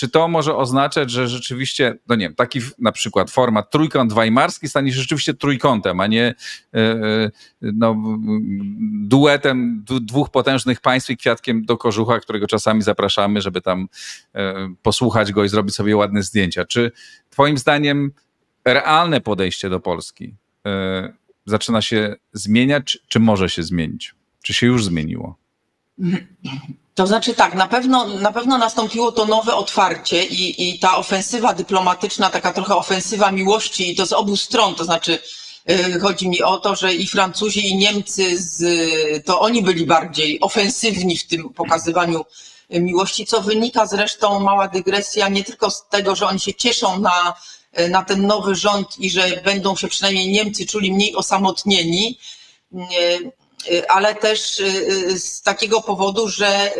czy 0.00 0.08
to 0.08 0.28
może 0.28 0.56
oznaczać, 0.56 1.10
że 1.10 1.28
rzeczywiście, 1.28 1.98
no 2.08 2.14
nie 2.14 2.26
wiem, 2.26 2.34
taki 2.34 2.60
na 2.78 2.92
przykład 2.92 3.30
format 3.30 3.70
trójkąt 3.70 4.12
weimarski 4.12 4.68
stanie 4.68 4.92
się 4.92 4.98
rzeczywiście 4.98 5.34
trójkątem, 5.34 6.00
a 6.00 6.06
nie 6.06 6.24
e, 6.24 6.34
e, 6.74 7.30
no, 7.60 7.96
duetem 8.92 9.84
dwóch 9.86 10.30
potężnych 10.30 10.80
państw 10.80 11.10
i 11.10 11.16
kwiatkiem 11.16 11.64
do 11.64 11.76
kożucha, 11.76 12.20
którego 12.20 12.46
czasami 12.46 12.82
zapraszamy, 12.82 13.40
żeby 13.40 13.60
tam 13.60 13.88
e, 14.34 14.74
posłuchać 14.82 15.32
go 15.32 15.44
i 15.44 15.48
zrobić 15.48 15.74
sobie 15.74 15.96
ładne 15.96 16.22
zdjęcia. 16.22 16.64
Czy 16.64 16.92
twoim 17.30 17.58
zdaniem 17.58 18.12
realne 18.64 19.20
podejście 19.20 19.70
do 19.70 19.80
Polski 19.80 20.34
zaczyna 21.46 21.82
się 21.82 22.16
zmieniać, 22.32 22.84
czy, 22.84 22.98
czy 23.08 23.20
może 23.20 23.48
się 23.48 23.62
zmienić? 23.62 24.14
Czy 24.42 24.54
się 24.54 24.66
już 24.66 24.84
zmieniło? 24.84 25.36
To 27.00 27.06
znaczy 27.06 27.34
tak, 27.34 27.54
na 27.54 27.68
pewno, 27.68 28.06
na 28.06 28.32
pewno 28.32 28.58
nastąpiło 28.58 29.12
to 29.12 29.26
nowe 29.26 29.54
otwarcie 29.54 30.24
i, 30.24 30.68
i 30.68 30.78
ta 30.78 30.96
ofensywa 30.96 31.54
dyplomatyczna, 31.54 32.30
taka 32.30 32.52
trochę 32.52 32.76
ofensywa 32.76 33.32
miłości 33.32 33.90
i 33.90 33.96
to 33.96 34.06
z 34.06 34.12
obu 34.12 34.36
stron, 34.36 34.74
to 34.74 34.84
znaczy 34.84 35.18
yy, 35.66 36.00
chodzi 36.00 36.28
mi 36.28 36.42
o 36.42 36.58
to, 36.58 36.76
że 36.76 36.94
i 36.94 37.06
Francuzi 37.06 37.68
i 37.68 37.76
Niemcy, 37.76 38.42
z, 38.42 38.64
to 39.24 39.40
oni 39.40 39.62
byli 39.62 39.86
bardziej 39.86 40.40
ofensywni 40.40 41.18
w 41.18 41.26
tym 41.26 41.48
pokazywaniu 41.48 42.24
miłości, 42.70 43.26
co 43.26 43.40
wynika 43.40 43.86
zresztą, 43.86 44.40
mała 44.40 44.68
dygresja, 44.68 45.28
nie 45.28 45.44
tylko 45.44 45.70
z 45.70 45.88
tego, 45.88 46.16
że 46.16 46.26
oni 46.26 46.40
się 46.40 46.54
cieszą 46.54 46.98
na, 46.98 47.34
na 47.90 48.02
ten 48.02 48.26
nowy 48.26 48.54
rząd 48.54 48.98
i 48.98 49.10
że 49.10 49.40
będą 49.44 49.76
się 49.76 49.88
przynajmniej 49.88 50.28
Niemcy 50.28 50.66
czuli 50.66 50.92
mniej 50.92 51.16
osamotnieni, 51.16 52.18
Y, 52.72 53.32
ale 53.88 54.14
też 54.14 54.60
y, 54.60 54.64
y, 54.64 55.18
z 55.18 55.42
takiego 55.42 55.80
powodu, 55.80 56.28
że, 56.28 56.70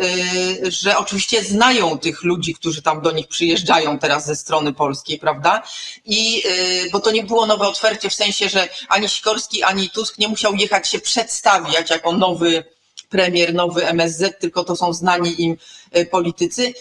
że 0.63 0.97
oczywiście 0.97 1.43
znają 1.43 1.99
tych 1.99 2.23
ludzi, 2.23 2.53
którzy 2.53 2.81
tam 2.81 3.01
do 3.01 3.11
nich 3.11 3.27
przyjeżdżają 3.27 3.99
teraz 3.99 4.25
ze 4.25 4.35
strony 4.35 4.73
polskiej, 4.73 5.19
prawda? 5.19 5.63
I 6.05 6.43
bo 6.91 6.99
to 6.99 7.11
nie 7.11 7.23
było 7.23 7.45
nowe 7.45 7.67
otwarcie 7.67 8.09
w 8.09 8.13
sensie, 8.13 8.49
że 8.49 8.69
ani 8.89 9.09
Sikorski, 9.09 9.63
ani 9.63 9.89
Tusk 9.89 10.17
nie 10.17 10.27
musiał 10.27 10.55
jechać 10.55 10.87
się 10.87 10.99
przedstawiać 10.99 11.89
jako 11.89 12.11
nowy 12.11 12.63
premier, 13.09 13.53
nowy 13.53 13.87
MSZ, 13.87 14.39
tylko 14.39 14.63
to 14.63 14.75
są 14.75 14.93
znani 14.93 15.43
im 15.43 15.57
politycy. 16.11 16.73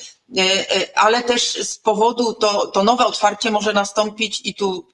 Ale 0.94 1.22
też 1.22 1.42
z 1.52 1.78
powodu 1.78 2.34
to, 2.34 2.66
to 2.66 2.84
nowe 2.84 3.06
otwarcie 3.06 3.50
może 3.50 3.72
nastąpić 3.72 4.40
i 4.44 4.54
tu 4.54 4.86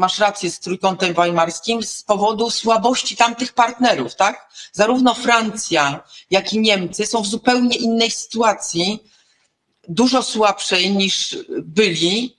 masz 0.00 0.18
rację 0.18 0.50
z 0.50 0.60
trójkątem 0.60 1.14
weimarskim, 1.14 1.82
z 1.82 2.02
powodu 2.02 2.50
słabości 2.50 3.16
tamtych 3.16 3.52
partnerów, 3.52 4.14
tak? 4.14 4.48
Zarówno 4.72 5.14
Francja, 5.14 6.04
jak 6.30 6.52
i 6.52 6.58
Niemcy 6.60 7.06
są 7.06 7.22
w 7.22 7.26
zupełnie 7.26 7.76
innej 7.76 8.10
sytuacji, 8.10 9.02
dużo 9.88 10.22
słabszej 10.22 10.90
niż 10.90 11.36
byli, 11.62 12.36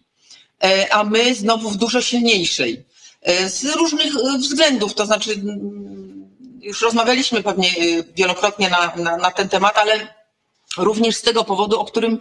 e, 0.64 0.94
a 0.94 1.04
my 1.04 1.36
znowu 1.36 1.70
w 1.70 1.78
dużo 1.78 2.02
silniejszej. 2.02 2.86
E, 3.22 3.50
z 3.50 3.64
różnych 3.66 4.14
względów, 4.40 4.94
to 4.94 5.06
znaczy, 5.06 5.32
mm, 5.34 6.30
już 6.62 6.82
rozmawialiśmy 6.82 7.44
pewnie 7.44 7.70
e, 7.70 8.04
wielokrotnie 8.16 8.70
na, 8.70 8.96
na, 8.96 9.18
na 9.18 9.32
ten 9.32 9.50
temat, 9.50 9.78
ale 9.78 10.21
Również 10.78 11.16
z 11.16 11.22
tego 11.22 11.44
powodu, 11.44 11.80
o 11.80 11.86
którym 11.86 12.20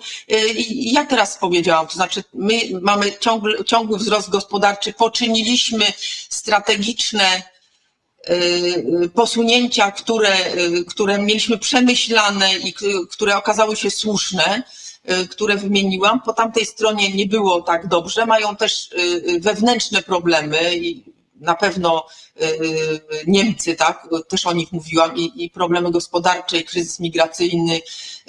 ja 0.68 1.04
teraz 1.04 1.38
powiedziałam, 1.38 1.86
to 1.86 1.94
znaczy 1.94 2.24
my 2.34 2.60
mamy 2.80 3.12
ciągły, 3.20 3.64
ciągły 3.64 3.98
wzrost 3.98 4.30
gospodarczy, 4.30 4.92
poczyniliśmy 4.92 5.92
strategiczne 6.28 7.42
posunięcia, 9.14 9.90
które, 9.90 10.36
które 10.88 11.18
mieliśmy 11.18 11.58
przemyślane 11.58 12.58
i 12.58 12.74
które 13.10 13.36
okazały 13.36 13.76
się 13.76 13.90
słuszne, 13.90 14.62
które 15.30 15.56
wymieniłam. 15.56 16.20
Po 16.20 16.32
tamtej 16.32 16.66
stronie 16.66 17.12
nie 17.12 17.26
było 17.26 17.62
tak 17.62 17.88
dobrze. 17.88 18.26
Mają 18.26 18.56
też 18.56 18.90
wewnętrzne 19.40 20.02
problemy 20.02 20.76
i 20.76 21.04
na 21.40 21.54
pewno 21.54 22.06
Niemcy, 23.26 23.76
tak, 23.76 24.08
też 24.28 24.46
o 24.46 24.52
nich 24.52 24.72
mówiłam, 24.72 25.16
i, 25.16 25.44
i 25.44 25.50
problemy 25.50 25.90
gospodarcze, 25.90 26.58
i 26.58 26.64
kryzys 26.64 27.00
migracyjny, 27.00 27.80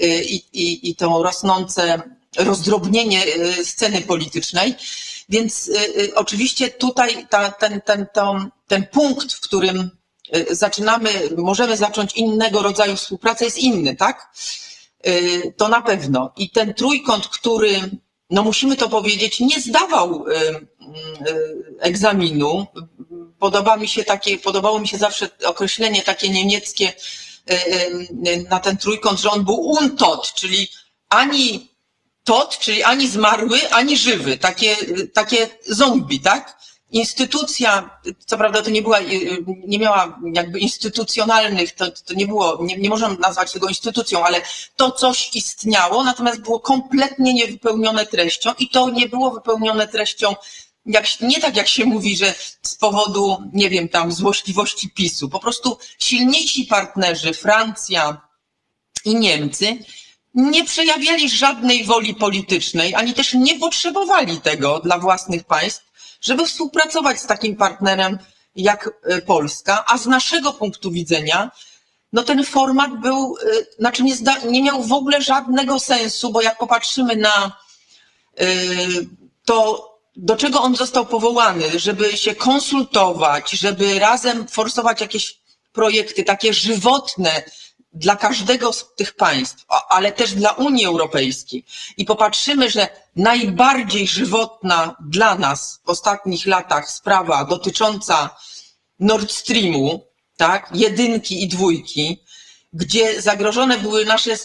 i, 0.01 0.35
i, 0.53 0.89
i 0.89 0.95
to 0.95 1.23
rosnące 1.23 2.01
rozdrobnienie 2.37 3.23
sceny 3.63 4.01
politycznej. 4.01 4.75
Więc 5.29 5.71
oczywiście 6.15 6.69
tutaj 6.69 7.27
ta, 7.29 7.51
ten, 7.51 7.81
ten, 7.81 8.05
to, 8.13 8.45
ten 8.67 8.87
punkt, 8.87 9.33
w 9.33 9.39
którym 9.39 9.89
zaczynamy, 10.51 11.09
możemy 11.37 11.77
zacząć 11.77 12.13
innego 12.15 12.61
rodzaju 12.61 12.95
współpracę, 12.95 13.45
jest 13.45 13.57
inny, 13.57 13.95
tak? 13.95 14.33
To 15.57 15.67
na 15.67 15.81
pewno. 15.81 16.33
I 16.37 16.49
ten 16.49 16.73
trójkąt, 16.73 17.27
który, 17.27 17.79
no 18.29 18.43
musimy 18.43 18.75
to 18.75 18.89
powiedzieć, 18.89 19.39
nie 19.39 19.61
zdawał 19.61 20.25
egzaminu. 21.79 22.67
Podoba 23.39 23.77
mi 23.77 23.87
się 23.87 24.03
takie, 24.03 24.37
podobało 24.37 24.79
mi 24.79 24.87
się 24.87 24.97
zawsze 24.97 25.29
określenie 25.45 26.01
takie 26.01 26.29
niemieckie 26.29 26.93
na 28.49 28.60
ten 28.60 28.77
trójkąt, 28.77 29.19
że 29.19 29.30
on 29.30 29.45
był 29.45 29.56
untot, 29.56 30.34
czyli 30.34 30.67
ani 31.10 31.71
tot, 32.23 32.60
czyli 32.60 32.84
ani 32.84 33.08
zmarły, 33.08 33.71
ani 33.71 33.97
żywy, 33.97 34.38
takie, 34.38 34.75
takie 35.13 35.49
zombie, 35.67 36.19
tak? 36.19 36.62
Instytucja, 36.91 37.99
co 38.25 38.38
prawda 38.38 38.62
to 38.62 38.69
nie 38.69 38.82
była, 38.82 38.99
nie 39.67 39.80
miała 39.80 40.19
jakby 40.34 40.60
instytucjonalnych, 40.60 41.75
to, 41.75 41.91
to 41.91 42.13
nie 42.13 42.27
było, 42.27 42.58
nie, 42.62 42.77
nie 42.77 42.89
możemy 42.89 43.17
nazwać 43.17 43.51
tego 43.51 43.67
instytucją, 43.67 44.25
ale 44.25 44.41
to 44.75 44.91
coś 44.91 45.36
istniało, 45.36 46.04
natomiast 46.04 46.41
było 46.41 46.60
kompletnie 46.60 47.34
niewypełnione 47.34 48.06
treścią 48.06 48.51
i 48.60 48.69
to 48.69 48.89
nie 48.89 49.10
było 49.10 49.32
wypełnione 49.32 49.88
treścią 49.88 50.36
jak, 50.85 51.21
nie 51.21 51.41
tak 51.41 51.55
jak 51.55 51.67
się 51.67 51.85
mówi, 51.85 52.17
że 52.17 52.33
z 52.61 52.75
powodu, 52.75 53.37
nie 53.53 53.69
wiem, 53.69 53.89
tam 53.89 54.11
złośliwości 54.11 54.89
PiSu. 54.89 55.29
Po 55.29 55.39
prostu 55.39 55.77
silniejsi 55.99 56.65
partnerzy, 56.65 57.33
Francja 57.33 58.21
i 59.05 59.15
Niemcy, 59.15 59.77
nie 60.33 60.65
przejawiali 60.65 61.29
żadnej 61.29 61.83
woli 61.83 62.15
politycznej, 62.15 62.95
ani 62.95 63.13
też 63.13 63.33
nie 63.33 63.59
potrzebowali 63.59 64.41
tego 64.41 64.79
dla 64.79 64.99
własnych 64.99 65.43
państw, 65.43 65.91
żeby 66.21 66.45
współpracować 66.45 67.19
z 67.19 67.27
takim 67.27 67.55
partnerem 67.55 68.17
jak 68.55 68.89
Polska, 69.25 69.85
a 69.87 69.97
z 69.97 70.05
naszego 70.05 70.53
punktu 70.53 70.91
widzenia, 70.91 71.51
no 72.13 72.23
ten 72.23 72.45
format 72.45 72.99
był, 72.99 73.35
znaczy 73.79 74.03
nie, 74.03 74.15
zda, 74.15 74.37
nie 74.37 74.63
miał 74.63 74.83
w 74.83 74.93
ogóle 74.93 75.21
żadnego 75.21 75.79
sensu, 75.79 76.31
bo 76.31 76.41
jak 76.41 76.57
popatrzymy 76.57 77.15
na 77.15 77.57
to, 79.45 79.90
do 80.21 80.36
czego 80.36 80.62
on 80.62 80.75
został 80.75 81.05
powołany, 81.05 81.79
żeby 81.79 82.17
się 82.17 82.36
konsultować, 82.36 83.51
żeby 83.51 83.99
razem 83.99 84.47
forsować 84.47 85.01
jakieś 85.01 85.39
projekty 85.71 86.23
takie 86.23 86.53
żywotne 86.53 87.43
dla 87.93 88.15
każdego 88.15 88.73
z 88.73 88.95
tych 88.95 89.15
państw, 89.15 89.65
ale 89.89 90.12
też 90.12 90.34
dla 90.34 90.51
Unii 90.51 90.86
Europejskiej. 90.86 91.65
I 91.97 92.05
popatrzymy, 92.05 92.69
że 92.69 92.88
najbardziej 93.15 94.07
żywotna 94.07 94.95
dla 95.10 95.36
nas 95.36 95.79
w 95.86 95.89
ostatnich 95.89 96.45
latach 96.45 96.89
sprawa 96.89 97.45
dotycząca 97.45 98.29
Nord 98.99 99.31
Streamu, 99.31 100.05
tak, 100.38 100.69
jedynki 100.73 101.43
i 101.43 101.47
dwójki, 101.47 102.23
gdzie 102.73 103.21
zagrożone 103.21 103.77
były 103.77 104.05
nasze 104.05 104.38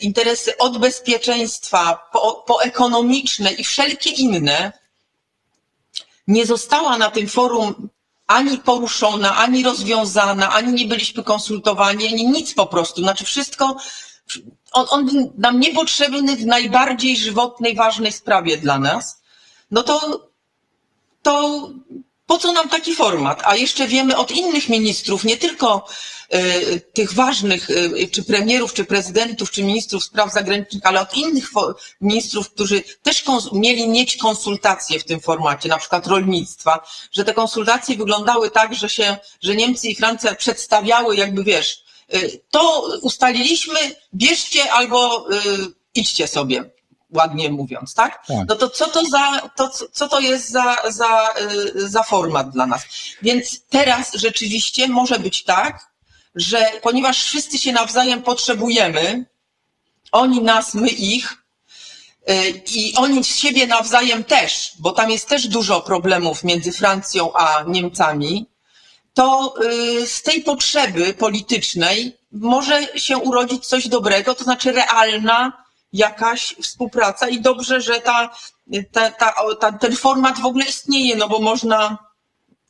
interesy 0.00 0.58
od 0.58 0.78
bezpieczeństwa 0.78 2.08
po, 2.12 2.44
po 2.46 2.62
ekonomiczne 2.62 3.52
i 3.52 3.64
wszelkie 3.64 4.10
inne, 4.10 4.72
nie 6.26 6.46
została 6.46 6.98
na 6.98 7.10
tym 7.10 7.28
forum 7.28 7.88
ani 8.26 8.58
poruszona, 8.58 9.36
ani 9.36 9.62
rozwiązana, 9.62 10.52
ani 10.52 10.72
nie 10.72 10.86
byliśmy 10.86 11.22
konsultowani, 11.22 12.08
ani 12.08 12.26
nic 12.26 12.54
po 12.54 12.66
prostu. 12.66 13.00
Znaczy 13.00 13.24
wszystko, 13.24 13.76
on, 14.72 14.86
on 14.90 15.30
nam 15.38 15.60
niepotrzebny 15.60 16.36
w 16.36 16.46
najbardziej 16.46 17.16
żywotnej, 17.16 17.74
ważnej 17.74 18.12
sprawie 18.12 18.56
dla 18.56 18.78
nas, 18.78 19.22
no 19.70 19.82
to, 19.82 20.28
to 21.22 21.68
po 22.26 22.38
co 22.38 22.52
nam 22.52 22.68
taki 22.68 22.94
format? 22.94 23.42
A 23.44 23.56
jeszcze 23.56 23.88
wiemy 23.88 24.16
od 24.16 24.30
innych 24.30 24.68
ministrów, 24.68 25.24
nie 25.24 25.36
tylko 25.36 25.86
y, 26.34 26.80
tych 26.80 27.12
ważnych, 27.12 27.70
y, 27.70 28.08
czy 28.12 28.22
premierów, 28.22 28.74
czy 28.74 28.84
prezydentów, 28.84 29.50
czy 29.50 29.62
ministrów 29.62 30.04
spraw 30.04 30.32
zagranicznych, 30.32 30.86
ale 30.86 31.00
od 31.00 31.16
innych 31.16 31.50
ministrów, 32.00 32.50
którzy 32.50 32.82
też 33.02 33.24
mieli 33.52 33.88
mieć 33.88 34.16
konsultacje 34.16 35.00
w 35.00 35.04
tym 35.04 35.20
formacie, 35.20 35.68
na 35.68 35.78
przykład 35.78 36.06
rolnictwa, 36.06 36.86
że 37.12 37.24
te 37.24 37.34
konsultacje 37.34 37.96
wyglądały 37.96 38.50
tak, 38.50 38.74
że 38.74 38.88
się, 38.88 39.16
że 39.42 39.56
Niemcy 39.56 39.88
i 39.88 39.94
Francja 39.94 40.34
przedstawiały 40.34 41.16
jakby, 41.16 41.44
wiesz, 41.44 41.84
y, 42.14 42.40
to 42.50 42.88
ustaliliśmy, 43.02 43.78
bierzcie 44.14 44.72
albo 44.72 45.26
idźcie 45.94 46.28
sobie 46.28 46.73
ładnie 47.14 47.50
mówiąc, 47.50 47.94
tak? 47.94 48.26
tak? 48.26 48.36
No 48.48 48.56
to 48.56 48.70
co 48.70 48.88
to 48.88 49.04
za, 49.04 49.50
to, 49.56 49.70
co 49.92 50.08
to 50.08 50.20
jest 50.20 50.50
za, 50.50 50.76
za, 50.88 51.28
y, 51.76 51.88
za 51.88 52.02
format 52.02 52.50
dla 52.50 52.66
nas? 52.66 52.82
Więc 53.22 53.60
teraz 53.68 54.12
rzeczywiście 54.14 54.88
może 54.88 55.18
być 55.18 55.44
tak, 55.44 55.94
że 56.34 56.70
ponieważ 56.82 57.24
wszyscy 57.24 57.58
się 57.58 57.72
nawzajem 57.72 58.22
potrzebujemy, 58.22 59.24
oni 60.12 60.42
nas, 60.42 60.74
my 60.74 60.88
ich, 60.88 61.44
y, 62.30 62.62
i 62.74 62.94
oni 62.96 63.24
z 63.24 63.36
siebie 63.36 63.66
nawzajem 63.66 64.24
też, 64.24 64.72
bo 64.78 64.92
tam 64.92 65.10
jest 65.10 65.28
też 65.28 65.48
dużo 65.48 65.80
problemów 65.80 66.44
między 66.44 66.72
Francją 66.72 67.32
a 67.32 67.64
Niemcami, 67.66 68.46
to 69.14 69.54
y, 69.64 70.06
z 70.06 70.22
tej 70.22 70.42
potrzeby 70.42 71.14
politycznej 71.14 72.16
może 72.32 72.98
się 72.98 73.18
urodzić 73.18 73.66
coś 73.66 73.88
dobrego, 73.88 74.34
to 74.34 74.44
znaczy 74.44 74.72
realna, 74.72 75.63
jakaś 75.94 76.54
współpraca 76.62 77.28
i 77.28 77.40
dobrze, 77.40 77.80
że 77.80 78.00
ta, 78.00 78.30
ta, 78.92 79.10
ta, 79.10 79.34
ta, 79.60 79.72
ten 79.72 79.96
format 79.96 80.40
w 80.40 80.46
ogóle 80.46 80.64
istnieje, 80.64 81.16
no 81.16 81.28
bo 81.28 81.40
można 81.40 81.98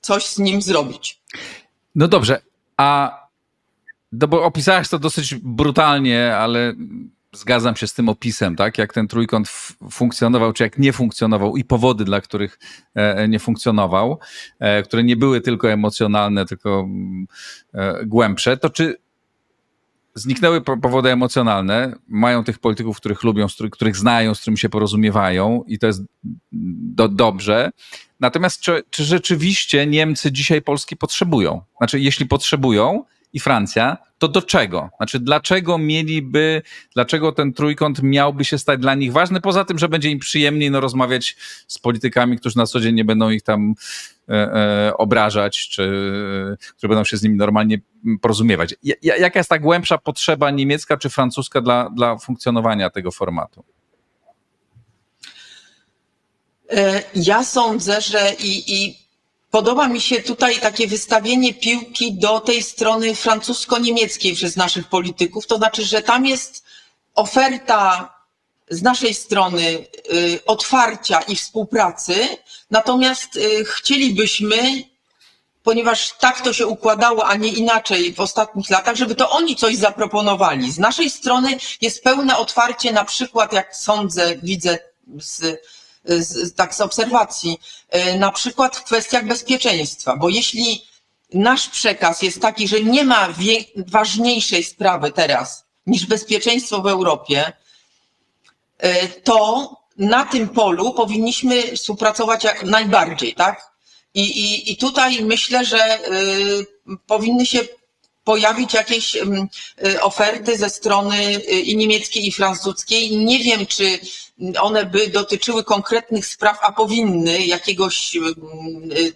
coś 0.01 0.27
z 0.27 0.39
nim 0.39 0.63
zrobić. 0.63 1.21
No 1.95 2.09
dobrze, 2.09 2.43
a 2.77 3.19
no 4.13 4.29
bo 4.29 4.45
opisałaś 4.45 4.89
to 4.89 4.99
dosyć 4.99 5.35
brutalnie, 5.35 6.37
ale 6.37 6.75
zgadzam 7.33 7.77
się 7.77 7.87
z 7.87 7.95
tym 7.95 8.09
opisem, 8.09 8.57
tak? 8.57 8.79
Jak 8.79 8.93
ten 8.93 9.09
trójkąt 9.09 9.49
funkcjonował, 9.91 10.53
czy 10.53 10.63
jak 10.63 10.79
nie 10.79 10.93
funkcjonował 10.93 11.57
i 11.57 11.65
powody, 11.65 12.05
dla 12.05 12.21
których 12.21 12.59
e, 12.95 13.29
nie 13.29 13.39
funkcjonował, 13.39 14.19
e, 14.59 14.83
które 14.83 15.05
nie 15.05 15.17
były 15.17 15.41
tylko 15.41 15.71
emocjonalne, 15.71 16.47
tylko 16.47 16.81
mm, 16.81 17.27
e, 17.75 18.07
głębsze, 18.07 18.57
to 18.57 18.71
czy 18.71 19.04
zniknęły 20.15 20.61
powody 20.61 21.11
emocjonalne, 21.11 21.97
mają 22.09 22.45
tych 22.45 22.59
polityków, 22.59 22.97
których 22.97 23.23
lubią, 23.23 23.47
których 23.73 23.97
znają, 23.97 24.35
z 24.35 24.41
którymi 24.41 24.59
się 24.59 24.69
porozumiewają 24.69 25.65
i 25.67 25.79
to 25.79 25.87
jest 25.87 26.03
do, 26.53 27.09
dobrze. 27.09 27.71
Natomiast 28.21 28.61
czy, 28.61 28.83
czy 28.91 29.05
rzeczywiście 29.05 29.87
Niemcy 29.87 30.33
dzisiaj 30.33 30.63
Polski 30.63 30.97
potrzebują? 30.97 31.63
Znaczy, 31.79 32.01
jeśli 32.01 32.27
potrzebują 32.27 33.05
i 33.35 33.41
Francja, 33.41 33.97
to 34.19 34.29
do 34.29 34.43
czego? 34.43 34.91
Znaczy, 34.97 35.21
dlaczego 35.21 35.79
mieliby, 35.79 36.63
dlaczego 36.95 37.33
ten 37.33 37.53
trójkąt 37.53 38.03
miałby 38.03 38.45
się 38.45 38.59
stać 38.59 38.81
dla 38.81 38.95
nich 38.95 39.13
ważny? 39.13 39.41
Poza 39.41 39.65
tym, 39.65 39.79
że 39.79 39.89
będzie 39.89 40.11
im 40.11 40.19
przyjemniej 40.19 40.71
no, 40.71 40.81
rozmawiać 40.81 41.37
z 41.69 41.79
politykami, 41.79 42.39
którzy 42.39 42.57
na 42.57 42.67
co 42.67 42.81
dzień 42.81 42.95
nie 42.95 43.05
będą 43.05 43.31
ich 43.31 43.43
tam 43.43 43.75
e, 44.29 44.33
e, 44.33 44.97
obrażać, 44.97 45.69
czy 45.69 45.83
które 46.77 46.89
będą 46.89 47.05
się 47.05 47.17
z 47.17 47.23
nimi 47.23 47.37
normalnie 47.37 47.81
porozumiewać. 48.21 48.75
jaka 49.03 49.41
jest 49.41 49.51
ta 49.51 49.59
głębsza 49.59 49.99
potrzeba 49.99 50.51
niemiecka 50.51 50.97
czy 50.97 51.11
francuska 51.11 51.61
dla, 51.61 51.91
dla 51.91 52.19
funkcjonowania 52.19 52.91
tego 52.91 53.11
formatu? 53.11 53.65
E, 56.71 57.03
ja 57.15 57.45
sądzę, 57.45 58.01
że 58.01 58.33
i, 58.41 58.75
i 58.75 59.04
Podoba 59.55 59.89
mi 59.89 60.01
się 60.01 60.23
tutaj 60.23 60.61
takie 60.61 60.87
wystawienie 60.87 61.55
piłki 61.55 62.15
do 62.15 62.41
tej 62.41 62.63
strony 62.63 63.15
francusko-niemieckiej 63.15 64.35
przez 64.35 64.57
naszych 64.57 64.89
polityków. 64.89 65.47
To 65.47 65.57
znaczy, 65.57 65.85
że 65.85 66.03
tam 66.03 66.27
jest 66.27 66.65
oferta 67.15 68.15
z 68.71 68.83
naszej 68.83 69.15
strony 69.15 69.63
y, 70.13 70.41
otwarcia 70.47 71.21
i 71.21 71.37
współpracy, 71.37 72.29
natomiast 72.71 73.37
y, 73.37 73.65
chcielibyśmy 73.65 74.85
ponieważ 75.63 76.13
tak 76.13 76.41
to 76.41 76.53
się 76.53 76.67
układało, 76.67 77.27
a 77.27 77.37
nie 77.37 77.49
inaczej 77.49 78.15
w 78.15 78.21
ostatnich 78.21 78.71
latach, 78.71 78.97
żeby 78.97 79.15
to 79.15 79.31
oni 79.31 79.57
coś 79.57 79.77
zaproponowali. 79.77 80.73
Z 80.73 80.79
naszej 80.79 81.11
strony 81.11 81.57
jest 81.81 82.05
pełne 82.05 82.37
otwarcie, 82.37 82.93
na 82.93 83.05
przykład, 83.05 83.53
jak 83.53 83.77
sądzę, 83.77 84.37
widzę 84.43 84.79
z, 85.21 85.61
tak 86.57 86.75
z 86.75 86.81
obserwacji, 86.81 87.61
e, 87.91 88.19
na 88.19 88.33
przykład 88.33 88.77
w 88.77 88.85
kwestiach 88.85 89.27
bezpieczeństwa, 89.27 90.17
bo 90.17 90.29
jeśli 90.29 90.85
nasz 91.35 91.69
przekaz 91.69 92.23
jest 92.23 92.43
taki, 92.43 92.69
że 92.69 92.81
nie 92.81 93.05
ma 93.05 93.29
ważniejszej 93.77 94.65
sprawy 94.65 95.13
teraz 95.13 95.65
niż 95.87 96.07
bezpieczeństwo 96.07 96.83
w 96.83 96.87
Europie, 96.87 97.53
e, 98.79 99.09
to 99.09 99.71
na 99.99 100.25
tym 100.25 100.49
polu 100.49 100.95
powinniśmy 100.95 101.77
współpracować 101.77 102.45
jak 102.45 102.63
najbardziej, 102.63 103.35
tak? 103.35 103.75
I, 104.15 104.23
i, 104.23 104.73
i 104.73 104.77
tutaj 104.77 105.25
myślę, 105.25 105.65
że 105.65 105.99
y, 105.99 106.67
powinny 107.07 107.47
się 107.47 107.61
pojawić 108.25 108.75
jakieś 108.75 109.17
y, 109.17 110.01
oferty 110.03 110.59
ze 110.59 110.71
strony 110.71 111.17
y, 111.17 111.41
i 111.41 111.77
niemieckiej, 111.77 112.27
i 112.27 112.33
francuskiej. 112.33 113.17
Nie 113.17 113.39
wiem, 113.39 113.67
czy 113.67 113.99
one 114.61 114.87
by 114.87 115.09
dotyczyły 115.09 115.65
konkretnych 115.65 116.27
spraw, 116.27 116.59
a 116.63 116.73
powinny 116.73 117.47
jakiegoś, 117.47 118.19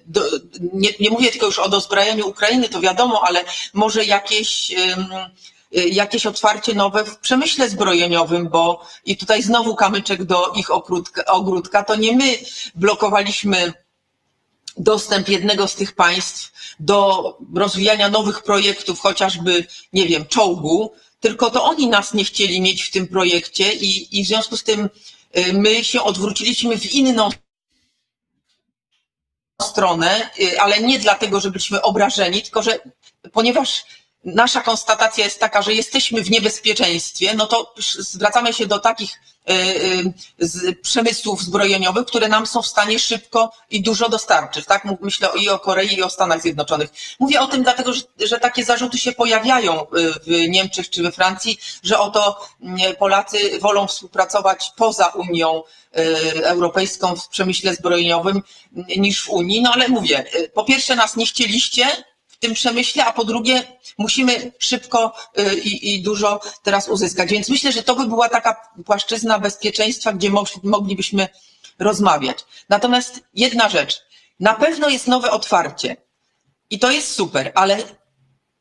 do, 0.07 0.23
nie, 0.73 0.90
nie 1.01 1.11
mówię 1.11 1.31
tylko 1.31 1.47
już 1.47 1.59
o 1.59 1.68
dozbrajaniu 1.68 2.29
Ukrainy, 2.29 2.68
to 2.68 2.81
wiadomo, 2.81 3.23
ale 3.27 3.44
może 3.75 4.05
jakieś 4.05 4.73
jakieś 5.73 6.27
otwarcie 6.27 6.75
nowe 6.75 7.05
w 7.05 7.18
przemyśle 7.18 7.68
zbrojeniowym, 7.68 8.49
bo 8.49 8.87
i 9.05 9.16
tutaj 9.16 9.42
znowu 9.42 9.77
kamyczek 9.77 10.25
do 10.25 10.53
ich 10.57 10.71
ogródka, 10.71 11.25
ogródka 11.25 11.85
to 11.85 11.97
nie 11.97 12.16
my 12.16 12.38
blokowaliśmy 12.75 13.73
dostęp 14.77 15.29
jednego 15.29 15.68
z 15.68 15.75
tych 15.75 15.94
państw 15.94 16.53
do 16.81 17.37
rozwijania 17.55 18.09
nowych 18.09 18.43
projektów, 18.43 19.01
chociażby, 19.01 19.67
nie 19.93 20.07
wiem, 20.07 20.27
czołgu, 20.27 20.93
tylko 21.21 21.51
to 21.51 21.64
oni 21.64 21.87
nas 21.87 22.14
nie 22.14 22.25
chcieli 22.25 22.61
mieć 22.61 22.83
w 22.83 22.91
tym 22.91 23.09
projekcie 23.09 23.73
i, 23.73 24.19
i 24.21 24.25
w 24.25 24.29
związku 24.29 24.57
z 24.57 24.64
tym 24.64 24.88
y, 25.38 25.53
my 25.53 25.85
się 25.85 26.03
odwróciliśmy 26.03 26.79
w 26.79 26.93
inną 26.95 27.29
stronę, 29.62 30.31
y, 30.41 30.61
ale 30.61 30.81
nie 30.81 30.99
dlatego, 30.99 31.41
że 31.41 31.51
byliśmy 31.51 31.83
obrażeni, 31.83 32.43
tylko 32.43 32.62
że 32.62 32.79
ponieważ 33.33 33.85
nasza 34.35 34.61
konstatacja 34.61 35.25
jest 35.25 35.41
taka, 35.41 35.62
że 35.62 35.75
jesteśmy 35.75 36.23
w 36.23 36.31
niebezpieczeństwie, 36.31 37.35
no 37.35 37.47
to 37.47 37.75
zwracamy 37.99 38.53
się 38.53 38.67
do 38.67 38.79
takich 38.79 39.21
e, 39.49 39.53
e, 40.69 40.73
przemysłów 40.73 41.43
zbrojeniowych, 41.43 42.07
które 42.07 42.29
nam 42.29 42.47
są 42.47 42.62
w 42.62 42.67
stanie 42.67 42.99
szybko 42.99 43.53
i 43.71 43.83
dużo 43.83 44.09
dostarczyć. 44.09 44.67
Tak? 44.67 44.87
Myślę 45.01 45.29
i 45.41 45.49
o 45.49 45.59
Korei, 45.59 45.95
i 45.95 46.03
o 46.03 46.11
Stanach 46.11 46.43
Zjednoczonych. 46.43 46.91
Mówię 47.19 47.41
o 47.41 47.47
tym 47.47 47.62
dlatego, 47.62 47.93
że, 47.93 48.03
że 48.21 48.41
takie 48.41 48.64
zarzuty 48.64 48.99
się 48.99 49.12
pojawiają 49.12 49.81
e, 49.81 49.87
w 50.27 50.49
Niemczech 50.49 50.91
czy 50.91 51.03
we 51.03 51.12
Francji, 51.12 51.59
że 51.83 51.99
oto 51.99 52.49
Polacy 52.99 53.59
wolą 53.61 53.87
współpracować 53.87 54.73
poza 54.77 55.07
Unią 55.07 55.62
Europejską 56.43 57.17
w 57.17 57.29
przemyśle 57.29 57.75
zbrojeniowym 57.75 58.43
niż 58.97 59.23
w 59.23 59.31
Unii. 59.31 59.62
No 59.62 59.73
ale 59.73 59.88
mówię, 59.88 60.25
po 60.55 60.64
pierwsze 60.64 60.97
nas 60.97 61.17
nie 61.17 61.27
chcieliście, 61.27 61.87
tym 62.38 62.55
przemyśle, 62.55 63.05
a 63.05 63.12
po 63.12 63.24
drugie 63.24 63.79
musimy 63.98 64.53
szybko 64.59 65.14
y, 65.38 65.55
i, 65.55 65.94
i, 65.94 66.03
dużo 66.03 66.40
teraz 66.62 66.88
uzyskać. 66.88 67.31
Więc 67.31 67.48
myślę, 67.48 67.72
że 67.72 67.83
to 67.83 67.94
by 67.94 68.07
była 68.07 68.29
taka 68.29 68.70
płaszczyzna 68.87 69.38
bezpieczeństwa, 69.38 70.12
gdzie 70.12 70.31
moglibyśmy 70.62 71.29
rozmawiać. 71.79 72.38
Natomiast 72.68 73.20
jedna 73.35 73.68
rzecz. 73.68 74.03
Na 74.40 74.55
pewno 74.55 74.88
jest 74.88 75.07
nowe 75.07 75.31
otwarcie 75.31 75.96
i 76.70 76.79
to 76.79 76.90
jest 76.90 77.14
super, 77.14 77.53
ale 77.55 77.79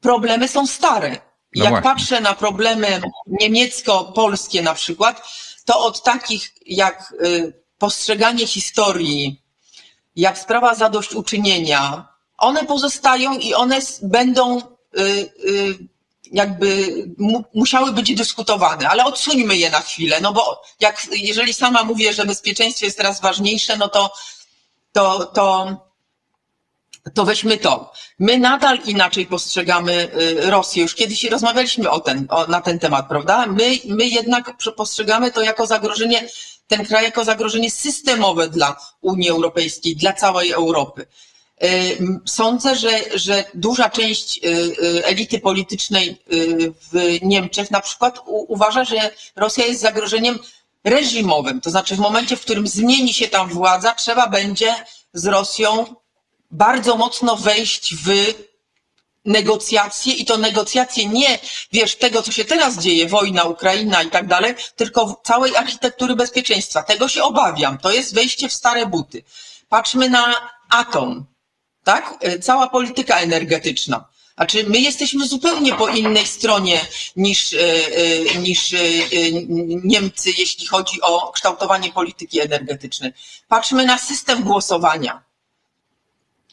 problemy 0.02 0.48
są 0.48 0.68
stare. 0.68 1.10
No 1.56 1.64
Jak 1.64 1.70
właśnie. 1.70 1.92
patrzę 1.92 2.22
na 2.22 2.34
problemy 2.34 3.02
niemiecko-polskie 3.28 4.62
na 4.62 4.74
przykład, 4.74 5.28
to 5.66 5.80
od 5.80 6.04
takich 6.04 6.54
jak 6.66 7.14
y, 7.22 7.54
postrzeganie 7.78 8.48
historii, 8.48 9.42
jak 10.16 10.38
sprawa 10.38 10.76
zadośćuczynienia, 10.76 12.08
one 12.38 12.66
pozostają 12.66 13.38
i 13.38 13.54
one 13.54 13.80
będą 14.02 14.58
y, 14.58 14.62
y, 15.46 15.78
jakby 16.32 16.88
musiały 17.54 17.92
być 17.92 18.16
dyskutowane, 18.16 18.90
ale 18.90 19.06
odsuńmy 19.06 19.58
je 19.58 19.70
na 19.70 19.82
chwilę, 19.82 20.22
no 20.22 20.34
bo 20.34 20.62
jak, 20.80 21.08
jeżeli 21.12 21.54
sama 21.54 21.84
mówię, 21.84 22.14
że 22.14 22.26
bezpieczeństwo 22.26 22.86
jest 22.86 22.98
teraz 22.98 23.22
ważniejsze, 23.22 23.78
no 23.78 23.90
to, 23.90 24.14
to, 24.92 25.26
to, 25.26 25.78
to 27.14 27.26
weźmy 27.26 27.58
to. 27.58 27.92
My 28.20 28.38
nadal 28.38 28.80
inaczej 28.86 29.26
postrzegamy 29.26 29.94
y, 29.94 30.52
Rosję. 30.52 30.84
Już 30.84 30.96
kiedyś 30.96 31.24
rozmawialiśmy 31.24 31.90
o 31.90 32.00
ten, 32.00 32.28
o, 32.30 32.48
na 32.48 32.62
ten 32.62 32.80
temat, 32.80 33.08
prawda? 33.08 33.46
My, 33.46 33.80
my 33.86 34.08
jednak 34.08 34.58
postrzegamy 34.76 35.32
to 35.32 35.42
jako 35.42 35.68
zagrożenie, 35.68 36.30
ten 36.68 36.86
kraj 36.86 37.04
jako 37.04 37.24
zagrożenie 37.24 37.72
systemowe 37.72 38.50
dla 38.50 38.78
Unii 39.02 39.30
Europejskiej, 39.30 39.96
dla 39.96 40.14
całej 40.14 40.52
Europy. 40.52 41.06
Y, 41.64 41.98
sądzę, 42.26 42.76
że, 42.76 42.90
że 43.14 43.44
duża 43.54 43.90
część 43.90 44.40
y, 44.46 44.50
y, 44.50 45.06
elity 45.06 45.40
politycznej 45.40 46.22
w 46.92 47.18
Niemczech 47.22 47.72
na 47.72 47.82
przykład 47.82 48.20
uważa, 48.26 48.84
że 48.84 49.12
Rosja 49.36 49.66
jest 49.66 49.82
zagrożeniem 49.82 50.40
reżimowym. 50.84 51.62
To 51.62 51.70
znaczy 51.70 51.96
w 51.96 52.00
momencie, 52.00 52.36
w 52.38 52.42
którym 52.42 52.68
zmieni 52.68 53.14
się 53.14 53.28
tam 53.28 53.50
władza, 53.50 53.94
trzeba 53.94 54.28
będzie 54.28 54.76
z 55.14 55.26
Rosją 55.26 55.96
bardzo 56.52 56.96
mocno 56.96 57.36
wejść 57.36 57.96
w 57.96 58.34
negocjacje 59.26 60.14
i 60.14 60.26
to 60.26 60.38
negocjacje 60.38 61.06
nie, 61.06 61.40
wiesz, 61.72 61.96
tego, 61.96 62.22
co 62.22 62.32
się 62.32 62.46
teraz 62.46 62.78
dzieje, 62.78 63.08
wojna, 63.08 63.44
Ukraina 63.44 64.04
i 64.04 64.10
tak 64.10 64.28
dalej, 64.28 64.56
tylko 64.76 65.22
całej 65.24 65.56
architektury 65.56 66.16
bezpieczeństwa. 66.16 66.84
Tego 66.84 67.08
się 67.08 67.24
obawiam. 67.24 67.78
To 67.78 67.92
jest 67.92 68.16
wejście 68.16 68.50
w 68.50 68.54
stare 68.54 68.86
buty. 68.86 69.24
Patrzmy 69.70 70.10
na 70.10 70.36
atom 70.70 71.26
tak? 71.88 72.18
E, 72.22 72.40
cała 72.40 72.70
polityka 72.70 73.20
energetyczna. 73.20 74.06
Znaczy, 74.36 74.66
my 74.68 74.80
jesteśmy 74.80 75.28
zupełnie 75.28 75.74
po 75.74 75.88
innej 75.88 76.28
stronie 76.28 76.82
niż, 77.16 77.54
e, 77.54 77.60
e, 77.60 78.40
niż 78.40 78.76
Niemcy, 79.84 80.30
jeśli 80.38 80.68
chodzi 80.68 81.02
o 81.02 81.32
kształtowanie 81.32 81.92
polityki 81.92 82.40
energetycznej. 82.42 83.12
Patrzmy 83.48 83.86
na 83.86 83.98
system 83.98 84.44
głosowania. 84.44 85.24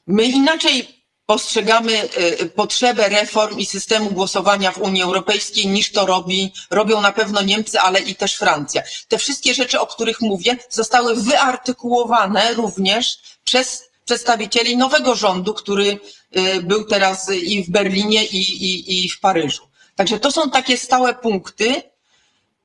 My 0.07 0.25
inaczej 0.25 1.05
postrzegamy 1.27 2.09
potrzebę 2.55 3.09
reform 3.09 3.59
i 3.59 3.66
systemu 3.66 4.11
głosowania 4.11 4.73
w 4.73 4.79
Unii 4.79 5.03
Europejskiej 5.03 5.66
niż 5.66 5.92
to 5.92 6.07
robi, 6.07 6.53
robią 6.70 7.01
na 7.01 7.12
pewno 7.12 7.42
Niemcy, 7.42 7.81
ale 7.81 8.01
i 8.01 8.14
też 8.14 8.35
Francja. 8.37 8.83
Te 9.09 9.18
wszystkie 9.18 9.55
rzeczy, 9.55 9.81
o 9.81 9.87
których 9.87 10.20
mówię, 10.20 10.57
zostały 10.70 11.16
wyartykułowane 11.16 12.55
również 12.55 13.18
przez 13.44 13.93
przedstawicieli 14.05 14.77
nowego 14.77 15.14
rządu, 15.14 15.55
który 15.55 15.99
y, 16.37 16.62
był 16.62 16.85
teraz 16.85 17.31
i 17.33 17.64
w 17.64 17.71
Berlinie, 17.71 18.25
i, 18.25 18.38
i, 18.38 19.05
i 19.05 19.09
w 19.09 19.21
Paryżu. 19.21 19.62
Także 19.97 20.21
to 20.21 20.33
są 20.33 20.51
takie 20.51 20.77
stałe 20.77 21.14
punkty, 21.14 21.83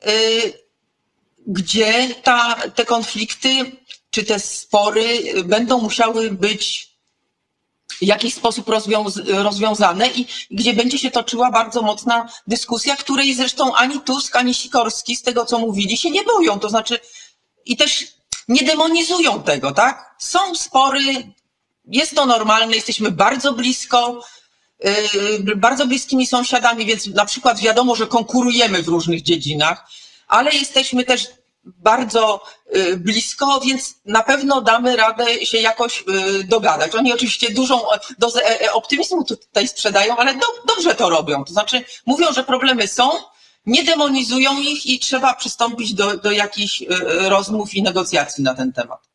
y, 0.08 0.54
gdzie 1.47 2.15
ta, 2.23 2.56
te 2.75 2.86
konflikty 2.86 3.49
czy 4.12 4.23
te 4.23 4.39
spory 4.39 5.34
będą 5.43 5.82
musiały 5.82 6.32
być 6.32 6.89
w 7.89 8.04
jakiś 8.04 8.34
sposób 8.34 8.69
rozwiązane 9.28 10.08
i 10.08 10.28
gdzie 10.52 10.73
będzie 10.73 10.97
się 10.99 11.12
toczyła 11.12 11.52
bardzo 11.52 11.82
mocna 11.82 12.30
dyskusja, 12.47 12.95
której 12.95 13.36
zresztą 13.36 13.75
ani 13.75 14.02
Tusk, 14.02 14.36
ani 14.36 14.54
Sikorski 14.54 15.15
z 15.15 15.21
tego, 15.21 15.45
co 15.45 15.60
mówili, 15.60 15.97
się 15.97 16.12
nie 16.12 16.23
boją. 16.23 16.60
To 16.60 16.69
znaczy 16.69 16.99
i 17.65 17.78
też 17.78 18.08
nie 18.49 18.63
demonizują 18.63 19.43
tego, 19.43 19.71
tak? 19.71 20.15
Są 20.17 20.55
spory, 20.55 21.01
jest 21.85 22.15
to 22.15 22.25
normalne, 22.25 22.75
jesteśmy 22.75 23.12
bardzo 23.12 23.53
blisko, 23.53 24.23
yy, 24.83 25.55
bardzo 25.55 25.88
bliskimi 25.88 26.27
sąsiadami, 26.27 26.85
więc 26.85 27.07
na 27.07 27.25
przykład 27.25 27.59
wiadomo, 27.59 27.95
że 27.95 28.07
konkurujemy 28.07 28.83
w 28.83 28.88
różnych 28.88 29.21
dziedzinach, 29.21 29.88
ale 30.27 30.51
jesteśmy 30.51 31.03
też 31.03 31.27
bardzo 31.63 32.43
yy, 32.73 32.97
blisko, 32.97 33.59
więc 33.59 33.95
na 34.05 34.23
pewno 34.23 34.62
damy 34.62 34.95
radę 34.95 35.45
się 35.45 35.57
jakoś 35.57 36.03
yy, 36.07 36.43
dogadać. 36.43 36.95
Oni 36.95 37.13
oczywiście 37.13 37.53
dużą 37.53 37.81
dozę 38.19 38.45
e, 38.45 38.62
e, 38.62 38.73
optymizmu 38.73 39.23
tutaj 39.23 39.67
sprzedają, 39.67 40.17
ale 40.17 40.33
do, 40.33 40.45
dobrze 40.67 40.95
to 40.95 41.09
robią. 41.09 41.43
To 41.45 41.53
znaczy 41.53 41.83
mówią, 42.05 42.33
że 42.33 42.43
problemy 42.43 42.88
są, 42.88 43.09
nie 43.65 43.83
demonizują 43.83 44.59
ich 44.61 44.85
i 44.85 44.99
trzeba 44.99 45.33
przystąpić 45.33 45.93
do, 45.93 46.17
do 46.17 46.31
jakichś 46.31 46.83
rozmów 47.29 47.73
i 47.73 47.83
negocjacji 47.83 48.43
na 48.43 48.55
ten 48.55 48.73
temat. 48.73 49.09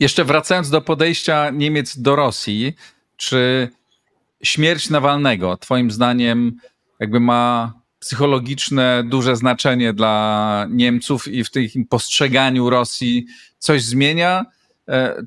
Jeszcze 0.00 0.24
wracając 0.24 0.70
do 0.70 0.80
podejścia 0.80 1.50
Niemiec 1.50 1.98
do 1.98 2.16
Rosji, 2.16 2.74
czy 3.16 3.68
śmierć 4.42 4.90
Nawalnego, 4.90 5.56
Twoim 5.56 5.90
zdaniem, 5.90 6.56
jakby 7.00 7.20
ma 7.20 7.72
psychologiczne, 7.98 9.04
duże 9.06 9.36
znaczenie 9.36 9.92
dla 9.92 10.66
Niemców 10.70 11.28
i 11.28 11.44
w 11.44 11.50
tym 11.50 11.68
postrzeganiu 11.88 12.70
Rosji 12.70 13.26
coś 13.58 13.82
zmienia? 13.82 14.46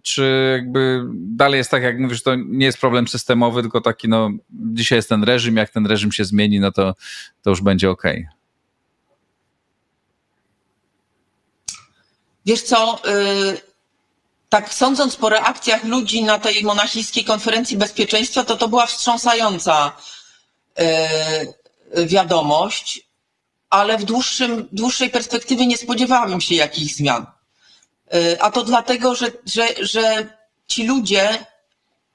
Czy 0.04 0.52
jakby 0.58 1.04
dalej 1.14 1.58
jest 1.58 1.72
tak, 1.72 1.84
jak 1.84 2.00
mówisz, 2.00 2.24
to 2.24 2.36
nie 2.36 2.66
jest 2.66 2.78
problem 2.78 3.08
systemowy, 3.08 3.62
tylko 3.62 3.82
taki, 3.82 4.10
no 4.10 4.30
dzisiaj 4.50 4.98
jest 4.98 5.10
ten 5.10 5.24
reżim, 5.24 5.58
jak 5.58 5.70
ten 5.70 5.86
reżim 5.86 6.12
się 6.12 6.26
zmieni, 6.26 6.60
no 6.60 6.72
to, 6.72 6.96
to 7.42 7.50
już 7.50 7.62
będzie 7.62 7.90
ok. 7.90 8.04
Wiesz 12.46 12.62
co, 12.62 13.02
y, 13.54 13.62
tak 14.50 14.74
sądząc 14.74 15.16
po 15.16 15.30
reakcjach 15.30 15.84
ludzi 15.84 16.24
na 16.24 16.40
tej 16.40 16.64
monachijskiej 16.64 17.26
konferencji 17.26 17.78
bezpieczeństwa, 17.78 18.44
to 18.44 18.58
to 18.58 18.68
była 18.68 18.86
wstrząsająca 18.86 19.92
y, 20.80 22.06
wiadomość, 22.06 23.08
ale 23.70 23.98
w 23.98 24.04
dłuższym, 24.04 24.68
dłuższej 24.72 25.10
perspektywie 25.10 25.68
nie 25.68 25.78
spodziewałabym 25.78 26.42
się 26.42 26.56
jakichś 26.56 26.94
zmian. 26.94 27.26
Y, 28.14 28.42
a 28.42 28.52
to 28.52 28.64
dlatego, 28.64 29.16
że, 29.16 29.32
że, 29.46 29.68
że 29.80 30.28
ci 30.68 30.84
ludzie 30.84 31.46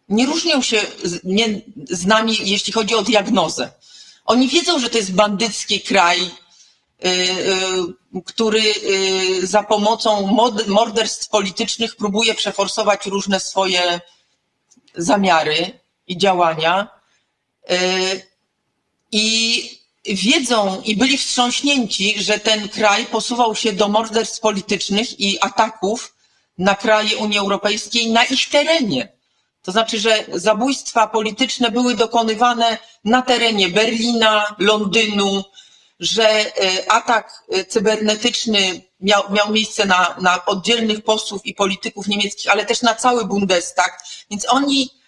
nie 0.08 0.26
różnią 0.26 0.62
się 0.62 0.80
z, 1.04 1.24
nie, 1.24 1.60
z 1.90 2.06
nami, 2.06 2.36
jeśli 2.40 2.72
chodzi 2.72 2.94
o 2.94 3.02
diagnozę. 3.02 3.72
Oni 4.24 4.48
wiedzą, 4.48 4.78
że 4.78 4.90
to 4.90 4.98
jest 4.98 5.12
bandycki 5.12 5.80
kraj, 5.80 6.30
Y, 7.04 7.08
y, 7.08 8.22
który 8.24 8.62
za 9.42 9.62
pomocą 9.62 10.26
morderstw 10.66 11.28
politycznych 11.28 11.96
próbuje 11.96 12.34
przeforsować 12.34 13.06
różne 13.06 13.40
swoje 13.40 14.00
zamiary 14.94 15.80
i 16.06 16.18
działania. 16.18 16.88
I 19.12 19.79
wiedzą 20.04 20.82
i 20.84 20.96
byli 20.96 21.18
wstrząśnięci, 21.18 22.14
że 22.22 22.38
ten 22.38 22.68
kraj 22.68 23.06
posuwał 23.06 23.54
się 23.54 23.72
do 23.72 23.88
morderstw 23.88 24.40
politycznych 24.40 25.20
i 25.20 25.38
ataków 25.40 26.14
na 26.58 26.74
kraje 26.74 27.16
Unii 27.16 27.38
Europejskiej 27.38 28.10
na 28.10 28.24
ich 28.24 28.48
terenie. 28.48 29.12
To 29.62 29.72
znaczy, 29.72 30.00
że 30.00 30.24
zabójstwa 30.34 31.06
polityczne 31.06 31.70
były 31.70 31.94
dokonywane 31.94 32.78
na 33.04 33.22
terenie 33.22 33.68
Berlina, 33.68 34.56
Londynu, 34.58 35.44
że 36.00 36.28
e, 36.28 36.92
atak 36.92 37.44
e, 37.52 37.64
cybernetyczny 37.64 38.82
miał, 39.00 39.22
miał 39.32 39.52
miejsce 39.52 39.84
na, 39.84 40.16
na 40.20 40.44
oddzielnych 40.44 41.04
posłów 41.04 41.46
i 41.46 41.54
polityków 41.54 42.08
niemieckich, 42.08 42.50
ale 42.50 42.64
też 42.66 42.82
na 42.82 42.94
cały 42.94 43.24
Bundestag, 43.24 44.02
więc 44.30 44.46
oni 44.48 44.99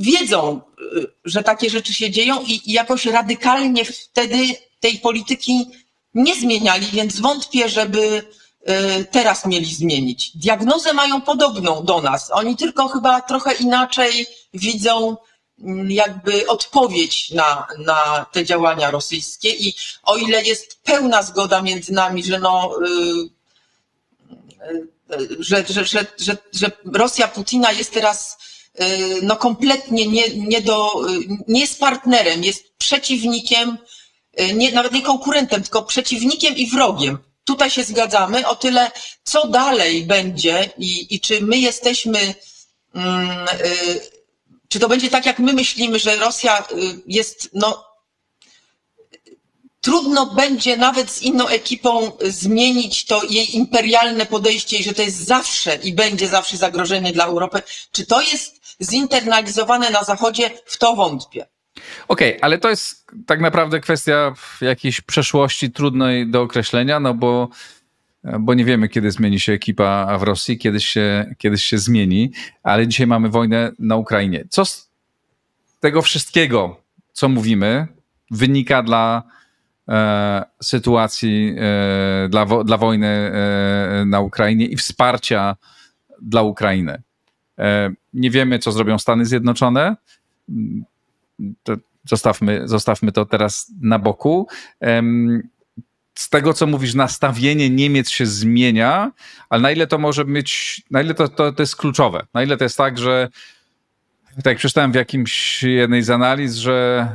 wiedzą, 0.00 0.60
e, 0.60 1.00
że 1.24 1.42
takie 1.42 1.70
rzeczy 1.70 1.94
się 1.94 2.10
dzieją 2.10 2.42
i 2.46 2.72
jakoś 2.72 3.06
radykalnie 3.06 3.84
wtedy 3.84 4.36
tej 4.80 4.98
polityki 4.98 5.66
nie 6.14 6.34
zmieniali, 6.34 6.86
więc 6.86 7.20
wątpię, 7.20 7.68
żeby 7.68 8.22
teraz 9.10 9.46
mieli 9.46 9.74
zmienić. 9.74 10.36
Diagnozę 10.36 10.92
mają 10.92 11.20
podobną 11.20 11.84
do 11.84 12.00
nas. 12.00 12.30
Oni 12.32 12.56
tylko 12.56 12.88
chyba 12.88 13.20
trochę 13.20 13.52
inaczej 13.54 14.26
widzą 14.54 15.16
Mm, 15.62 15.90
jakby 15.90 16.46
odpowiedź 16.46 17.30
na, 17.30 17.66
na 17.78 18.26
te 18.32 18.44
działania 18.44 18.90
rosyjskie 18.90 19.48
i 19.50 19.74
o 20.02 20.16
ile 20.16 20.42
jest 20.42 20.82
pełna 20.82 21.22
zgoda 21.22 21.62
między 21.62 21.92
nami, 21.92 22.24
że 22.24 22.38
no, 22.38 22.70
że, 25.38 25.64
że, 25.68 25.84
że, 25.84 26.06
że, 26.18 26.36
że 26.52 26.70
Rosja 26.94 27.28
Putina 27.28 27.72
jest 27.72 27.92
teraz 27.92 28.38
no 29.22 29.36
kompletnie 29.36 30.06
nie, 30.06 30.28
nie, 30.36 30.60
do, 30.60 31.06
nie 31.48 31.60
jest 31.60 31.80
partnerem, 31.80 32.44
jest 32.44 32.72
przeciwnikiem, 32.78 33.78
nie, 34.54 34.72
nawet 34.72 34.92
nie 34.92 35.02
konkurentem, 35.02 35.62
tylko 35.62 35.82
przeciwnikiem 35.82 36.56
i 36.56 36.66
wrogiem. 36.66 37.18
Tutaj 37.44 37.70
się 37.70 37.84
zgadzamy. 37.84 38.46
O 38.46 38.56
tyle, 38.56 38.90
co 39.24 39.48
dalej 39.48 40.04
będzie 40.04 40.70
i, 40.78 41.14
i 41.14 41.20
czy 41.20 41.40
my 41.40 41.58
jesteśmy 41.58 42.34
czy 44.70 44.80
to 44.80 44.88
będzie 44.88 45.10
tak, 45.10 45.26
jak 45.26 45.38
my 45.38 45.52
myślimy, 45.52 45.98
że 45.98 46.16
Rosja 46.16 46.60
y, 46.60 46.64
jest, 47.06 47.50
no, 47.54 47.84
trudno 49.80 50.26
będzie 50.26 50.76
nawet 50.76 51.10
z 51.10 51.22
inną 51.22 51.48
ekipą 51.48 52.12
zmienić 52.20 53.04
to 53.04 53.24
jej 53.24 53.56
imperialne 53.56 54.26
podejście 54.26 54.76
i 54.76 54.84
że 54.84 54.92
to 54.92 55.02
jest 55.02 55.24
zawsze 55.24 55.78
i 55.82 55.92
będzie 55.92 56.28
zawsze 56.28 56.56
zagrożenie 56.56 57.12
dla 57.12 57.24
Europy. 57.24 57.62
Czy 57.92 58.06
to 58.06 58.20
jest 58.20 58.59
zinternalizowane 58.82 59.90
na 59.90 60.04
Zachodzie? 60.04 60.50
W 60.66 60.78
to 60.78 60.96
wątpię. 60.96 61.46
Okej, 62.08 62.30
okay, 62.30 62.42
ale 62.42 62.58
to 62.58 62.70
jest 62.70 63.06
tak 63.26 63.40
naprawdę 63.40 63.80
kwestia 63.80 64.34
jakiejś 64.60 65.00
przeszłości 65.00 65.70
trudnej 65.70 66.30
do 66.30 66.42
określenia, 66.42 67.00
no 67.00 67.14
bo 67.14 67.48
bo 68.40 68.54
nie 68.54 68.64
wiemy, 68.64 68.88
kiedy 68.88 69.10
zmieni 69.10 69.40
się 69.40 69.52
ekipa 69.52 70.18
w 70.18 70.22
Rosji, 70.22 70.58
kiedyś 70.58 70.86
się, 70.86 71.34
kiedyś 71.38 71.64
się 71.64 71.78
zmieni, 71.78 72.32
ale 72.62 72.88
dzisiaj 72.88 73.06
mamy 73.06 73.28
wojnę 73.28 73.72
na 73.78 73.96
Ukrainie. 73.96 74.44
Co 74.50 74.64
z 74.64 74.90
tego 75.80 76.02
wszystkiego, 76.02 76.80
co 77.12 77.28
mówimy, 77.28 77.86
wynika 78.30 78.82
dla 78.82 79.22
e, 79.88 80.44
sytuacji, 80.62 81.54
e, 81.58 82.28
dla, 82.28 82.44
wo, 82.44 82.64
dla 82.64 82.76
wojny 82.76 83.06
e, 83.06 84.04
na 84.06 84.20
Ukrainie 84.20 84.66
i 84.66 84.76
wsparcia 84.76 85.56
dla 86.22 86.42
Ukrainy? 86.42 87.02
E, 87.60 87.90
nie 88.14 88.30
wiemy, 88.30 88.58
co 88.58 88.72
zrobią 88.72 88.98
Stany 88.98 89.26
Zjednoczone. 89.26 89.96
To 91.62 91.76
zostawmy, 92.04 92.68
zostawmy 92.68 93.12
to 93.12 93.26
teraz 93.26 93.72
na 93.80 93.98
boku 93.98 94.48
z 96.20 96.28
tego, 96.28 96.54
co 96.54 96.66
mówisz, 96.66 96.94
nastawienie 96.94 97.70
Niemiec 97.70 98.10
się 98.10 98.26
zmienia, 98.26 99.12
ale 99.48 99.62
na 99.62 99.70
ile 99.70 99.86
to 99.86 99.98
może 99.98 100.24
być, 100.24 100.82
na 100.90 101.02
ile 101.02 101.14
to, 101.14 101.28
to, 101.28 101.52
to 101.52 101.62
jest 101.62 101.76
kluczowe? 101.76 102.26
Na 102.34 102.42
ile 102.42 102.56
to 102.56 102.64
jest 102.64 102.76
tak, 102.76 102.98
że 102.98 103.28
tak 104.44 104.56
przeczytałem 104.56 104.92
w 104.92 104.94
jakimś 104.94 105.62
jednej 105.62 106.02
z 106.02 106.10
analiz, 106.10 106.54
że 106.54 107.08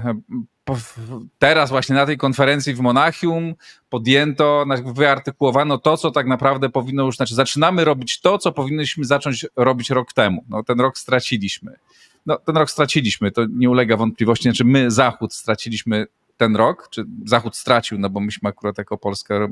teraz 1.39 1.69
właśnie 1.69 1.95
na 1.95 2.05
tej 2.05 2.17
konferencji 2.17 2.73
w 2.73 2.79
Monachium 2.79 3.55
podjęto, 3.89 4.65
wyartykułowano 4.85 5.77
to, 5.77 5.97
co 5.97 6.11
tak 6.11 6.27
naprawdę 6.27 6.69
powinno 6.69 7.05
już, 7.05 7.15
znaczy 7.15 7.35
zaczynamy 7.35 7.85
robić 7.85 8.21
to, 8.21 8.37
co 8.37 8.51
powinniśmy 8.51 9.05
zacząć 9.05 9.45
robić 9.55 9.89
rok 9.89 10.13
temu. 10.13 10.43
No, 10.49 10.63
ten 10.63 10.79
rok 10.79 10.97
straciliśmy. 10.97 11.75
No, 12.25 12.37
ten 12.37 12.57
rok 12.57 12.71
straciliśmy, 12.71 13.31
to 13.31 13.45
nie 13.49 13.69
ulega 13.69 13.97
wątpliwości, 13.97 14.43
znaczy 14.43 14.65
my, 14.65 14.91
Zachód, 14.91 15.33
straciliśmy 15.33 16.07
ten 16.37 16.55
rok, 16.55 16.87
czy 16.89 17.05
Zachód 17.25 17.55
stracił, 17.55 17.97
no 17.99 18.09
bo 18.09 18.19
myśmy 18.19 18.49
akurat 18.49 18.77
jako 18.77 18.97
Polska 18.97 19.35
e, 19.35 19.49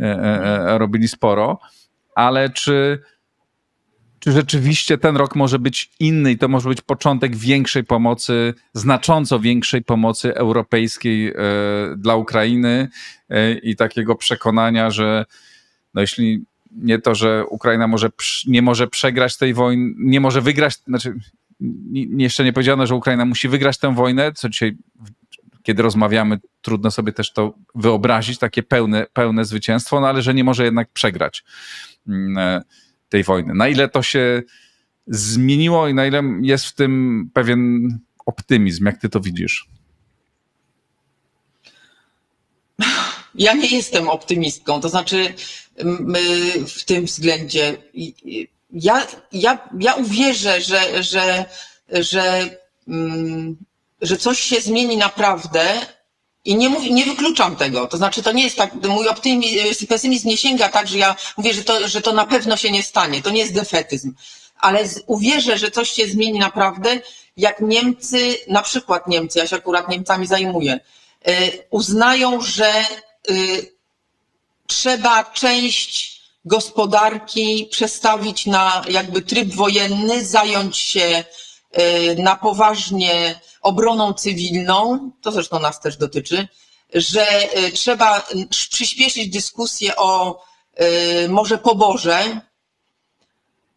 e, 0.00 0.74
e, 0.74 0.78
robili 0.78 1.08
sporo, 1.08 1.58
ale 2.14 2.50
czy, 2.50 3.02
czy 4.24 4.32
rzeczywiście 4.32 4.98
ten 4.98 5.16
rok 5.16 5.36
może 5.36 5.58
być 5.58 5.90
inny 6.00 6.32
i 6.32 6.38
to 6.38 6.48
może 6.48 6.68
być 6.68 6.80
początek 6.80 7.36
większej 7.36 7.84
pomocy, 7.84 8.54
znacząco 8.74 9.40
większej 9.40 9.82
pomocy 9.82 10.34
europejskiej 10.34 11.34
dla 11.96 12.16
Ukrainy 12.16 12.88
i 13.62 13.76
takiego 13.76 14.14
przekonania, 14.14 14.90
że 14.90 15.24
no 15.94 16.00
jeśli 16.00 16.44
nie 16.70 16.98
to, 16.98 17.14
że 17.14 17.46
Ukraina 17.46 17.86
może, 17.86 18.10
nie 18.46 18.62
może 18.62 18.88
przegrać 18.88 19.36
tej 19.36 19.54
wojny, 19.54 19.94
nie 19.98 20.20
może 20.20 20.40
wygrać, 20.40 20.74
znaczy 20.74 21.14
jeszcze 22.16 22.44
nie 22.44 22.52
powiedziano, 22.52 22.86
że 22.86 22.94
Ukraina 22.94 23.24
musi 23.24 23.48
wygrać 23.48 23.78
tę 23.78 23.94
wojnę, 23.94 24.32
co 24.32 24.48
dzisiaj 24.48 24.76
kiedy 25.62 25.82
rozmawiamy, 25.82 26.40
trudno 26.60 26.90
sobie 26.90 27.12
też 27.12 27.32
to 27.32 27.54
wyobrazić, 27.74 28.38
takie 28.38 28.62
pełne, 28.62 29.06
pełne 29.12 29.44
zwycięstwo, 29.44 30.00
no 30.00 30.08
ale 30.08 30.22
że 30.22 30.34
nie 30.34 30.44
może 30.44 30.64
jednak 30.64 30.88
przegrać. 30.90 31.44
Mm, 32.08 32.38
e, 32.38 32.62
tej 33.12 33.24
wojny. 33.24 33.54
Na 33.54 33.68
ile 33.68 33.88
to 33.88 34.02
się 34.02 34.42
zmieniło 35.06 35.88
i 35.88 35.94
na 35.94 36.06
ile 36.06 36.22
jest 36.42 36.64
w 36.66 36.74
tym 36.74 37.30
pewien 37.34 37.88
optymizm, 38.26 38.86
jak 38.86 38.98
ty 38.98 39.08
to 39.08 39.20
widzisz? 39.20 39.68
Ja 43.34 43.52
nie 43.52 43.76
jestem 43.76 44.08
optymistką, 44.08 44.80
to 44.80 44.88
znaczy 44.88 45.34
w 46.68 46.84
tym 46.84 47.04
względzie. 47.04 47.76
Ja, 48.72 49.06
ja, 49.32 49.68
ja 49.80 49.94
uwierzę, 49.94 50.60
że, 50.60 51.02
że, 51.02 51.44
że 51.88 52.50
że 54.02 54.16
coś 54.16 54.38
się 54.40 54.60
zmieni 54.60 54.96
naprawdę 54.96 55.60
i 56.44 56.56
nie, 56.56 56.90
nie 56.90 57.04
wykluczam 57.04 57.56
tego. 57.56 57.86
To 57.86 57.96
znaczy, 57.96 58.22
to 58.22 58.32
nie 58.32 58.44
jest 58.44 58.56
tak, 58.56 58.74
mój 58.74 59.08
optymizm, 59.08 59.86
pesymizm 59.86 60.28
nie 60.28 60.36
sięga 60.36 60.68
tak, 60.68 60.88
że 60.88 60.98
ja 60.98 61.16
mówię, 61.36 61.54
że 61.54 61.64
to, 61.64 61.88
że 61.88 62.00
to 62.00 62.12
na 62.12 62.26
pewno 62.26 62.56
się 62.56 62.70
nie 62.70 62.82
stanie. 62.82 63.22
To 63.22 63.30
nie 63.30 63.40
jest 63.40 63.54
defetyzm. 63.54 64.14
Ale 64.60 64.88
z, 64.88 65.02
uwierzę, 65.06 65.58
że 65.58 65.70
coś 65.70 65.90
się 65.90 66.06
zmieni 66.06 66.38
naprawdę, 66.38 67.00
jak 67.36 67.60
Niemcy, 67.60 68.36
na 68.48 68.62
przykład 68.62 69.08
Niemcy, 69.08 69.38
ja 69.38 69.46
się 69.46 69.56
akurat 69.56 69.88
Niemcami 69.88 70.26
zajmuję, 70.26 70.80
y, 71.28 71.32
uznają, 71.70 72.40
że 72.40 72.84
y, 73.30 73.72
trzeba 74.66 75.24
część 75.24 76.22
gospodarki 76.44 77.68
przestawić 77.70 78.46
na 78.46 78.84
jakby 78.88 79.22
tryb 79.22 79.54
wojenny, 79.54 80.24
zająć 80.24 80.76
się 80.76 81.00
y, 81.00 81.24
na 82.18 82.36
poważnie 82.36 83.40
obroną 83.62 84.12
cywilną, 84.14 85.10
to 85.22 85.32
zresztą 85.32 85.60
nas 85.60 85.80
też 85.80 85.96
dotyczy, 85.96 86.48
że 86.94 87.26
e, 87.26 87.72
trzeba 87.72 88.26
przyspieszyć 88.70 89.30
dyskusję 89.30 89.96
o 89.96 90.42
e, 90.74 91.28
może 91.28 91.58
poborze 91.58 92.40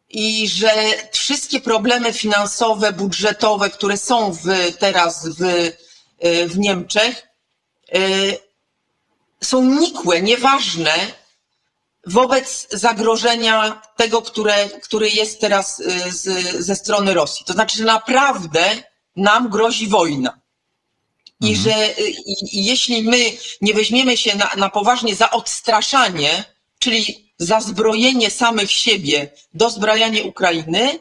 i 0.09 0.47
że 0.47 0.73
wszystkie 1.11 1.59
problemy 1.59 2.13
finansowe, 2.13 2.93
budżetowe, 2.93 3.69
które 3.69 3.97
są 3.97 4.33
w, 4.33 4.45
teraz 4.79 5.27
w, 5.27 5.71
w 6.47 6.57
Niemczech, 6.57 7.27
są 9.41 9.63
nikłe, 9.63 10.21
nieważne 10.21 10.93
wobec 12.05 12.67
zagrożenia 12.71 13.81
tego, 13.95 14.21
które, 14.21 14.69
które 14.69 15.09
jest 15.09 15.41
teraz 15.41 15.83
z, 16.09 16.23
ze 16.65 16.75
strony 16.75 17.13
Rosji. 17.13 17.45
To 17.45 17.53
znaczy, 17.53 17.77
że 17.77 17.83
naprawdę 17.83 18.83
nam 19.15 19.49
grozi 19.49 19.87
wojna. 19.87 20.39
I 21.41 21.55
mhm. 21.55 21.63
że 21.63 21.93
i, 22.01 22.65
jeśli 22.65 23.03
my 23.03 23.31
nie 23.61 23.73
weźmiemy 23.73 24.17
się 24.17 24.35
na, 24.35 24.51
na 24.57 24.69
poważnie 24.69 25.15
za 25.15 25.31
odstraszanie, 25.31 26.43
czyli 26.79 27.31
za 27.37 27.61
zbrojenie 27.61 28.31
samych 28.31 28.71
siebie, 28.71 29.31
dozbrajanie 29.53 30.23
Ukrainy, 30.23 30.99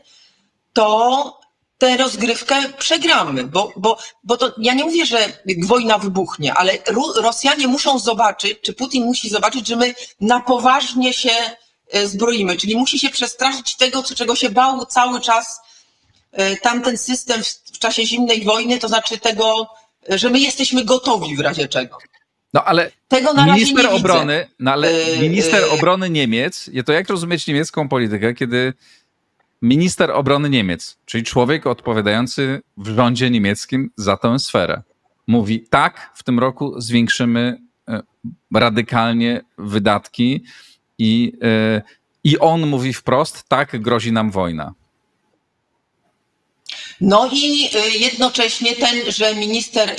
to 0.72 1.43
tę 1.78 1.96
rozgrywkę 1.96 2.54
przegramy, 2.78 3.44
bo, 3.44 3.72
bo, 3.76 3.98
bo 4.24 4.36
to 4.36 4.54
ja 4.58 4.74
nie 4.74 4.84
mówię, 4.84 5.06
że 5.06 5.32
wojna 5.66 5.98
wybuchnie, 5.98 6.54
ale 6.54 6.78
Rosjanie 7.16 7.68
muszą 7.68 7.98
zobaczyć, 7.98 8.60
czy 8.62 8.72
Putin 8.72 9.04
musi 9.04 9.28
zobaczyć, 9.28 9.66
że 9.66 9.76
my 9.76 9.94
na 10.20 10.40
poważnie 10.40 11.12
się 11.12 11.30
e, 11.90 12.06
zbroimy, 12.06 12.56
czyli 12.56 12.76
musi 12.76 12.98
się 12.98 13.10
przestraszyć 13.10 13.76
tego, 13.76 14.02
czego 14.02 14.36
się 14.36 14.50
bał 14.50 14.86
cały 14.86 15.20
czas 15.20 15.60
e, 16.32 16.56
tamten 16.56 16.98
system 16.98 17.42
w 17.72 17.78
czasie 17.78 18.06
zimnej 18.06 18.44
wojny, 18.44 18.78
to 18.78 18.88
znaczy 18.88 19.18
tego, 19.18 19.68
że 20.08 20.30
my 20.30 20.40
jesteśmy 20.40 20.84
gotowi 20.84 21.36
w 21.36 21.40
razie 21.40 21.68
czego. 21.68 21.98
No 22.54 22.64
ale 22.64 22.90
minister 23.46 23.86
obrony, 23.86 24.48
no 24.58 24.72
ale 24.72 24.88
e, 24.88 25.18
minister 25.18 25.64
obrony 25.70 26.10
Niemiec, 26.10 26.70
to 26.86 26.92
jak 26.92 27.08
rozumieć 27.08 27.46
niemiecką 27.46 27.88
politykę, 27.88 28.34
kiedy 28.34 28.72
minister 29.64 30.10
obrony 30.10 30.50
Niemiec, 30.50 30.96
czyli 31.06 31.24
człowiek 31.24 31.66
odpowiadający 31.66 32.62
w 32.76 32.88
rządzie 32.88 33.30
niemieckim 33.30 33.90
za 33.96 34.16
tę 34.16 34.38
sferę, 34.38 34.82
mówi 35.26 35.66
tak, 35.70 36.12
w 36.14 36.22
tym 36.22 36.38
roku 36.38 36.80
zwiększymy 36.80 37.58
e, 37.88 38.00
radykalnie 38.54 39.40
wydatki 39.58 40.44
i, 40.98 41.32
e, 41.42 41.82
i 42.24 42.38
on 42.38 42.66
mówi 42.66 42.92
wprost, 42.92 43.44
tak, 43.48 43.82
grozi 43.82 44.12
nam 44.12 44.30
wojna. 44.30 44.74
No 47.00 47.30
i 47.32 47.70
e, 47.74 47.88
jednocześnie 47.88 48.76
tenże 48.76 49.34
minister 49.34 49.96